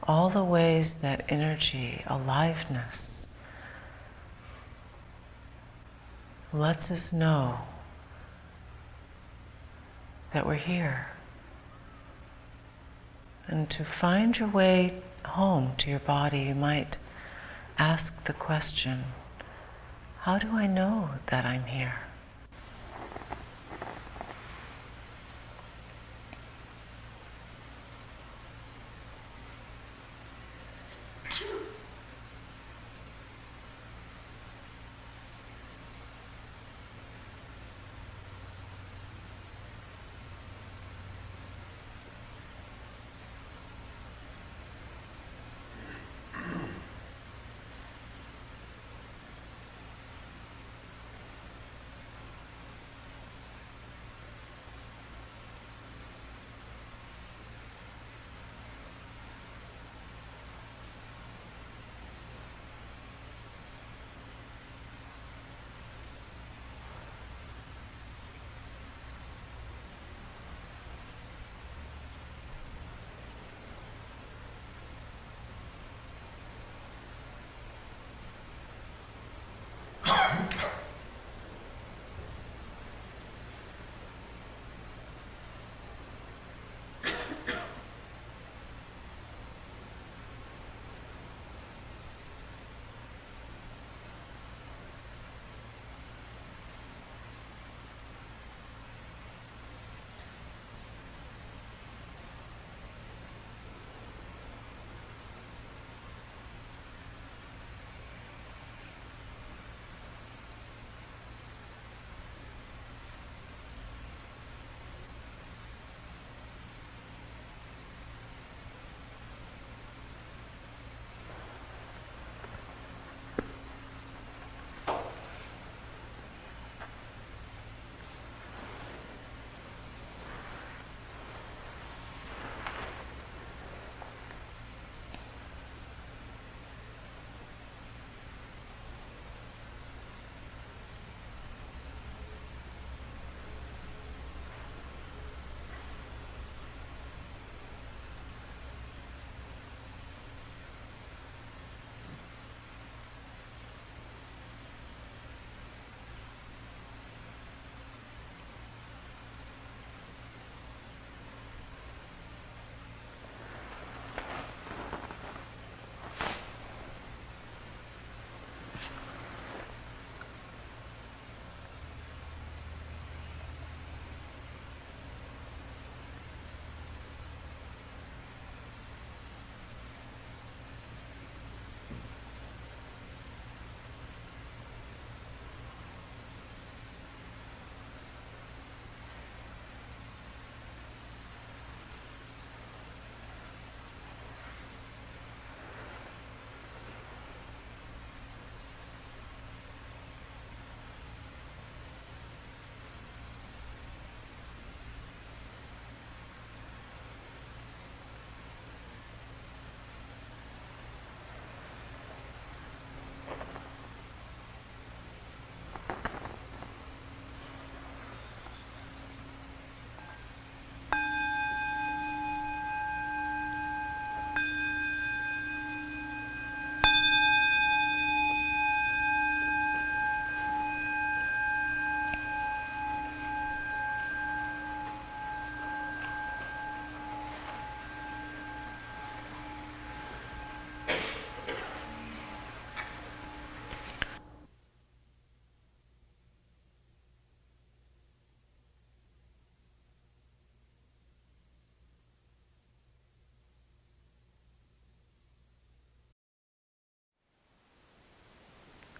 all 0.08 0.30
the 0.30 0.44
ways 0.44 0.96
that 0.96 1.24
energy, 1.28 2.02
aliveness, 2.06 3.26
lets 6.52 6.90
us 6.90 7.12
know 7.12 7.58
that 10.32 10.46
we're 10.46 10.54
here. 10.54 11.06
And 13.48 13.68
to 13.70 13.84
find 13.84 14.36
your 14.38 14.48
way 14.48 15.02
home 15.24 15.74
to 15.78 15.90
your 15.90 16.00
body, 16.00 16.40
you 16.40 16.54
might 16.54 16.96
ask 17.78 18.24
the 18.24 18.32
question 18.32 19.04
how 20.20 20.38
do 20.38 20.48
I 20.50 20.66
know 20.66 21.10
that 21.26 21.44
I'm 21.44 21.64
here? 21.66 22.05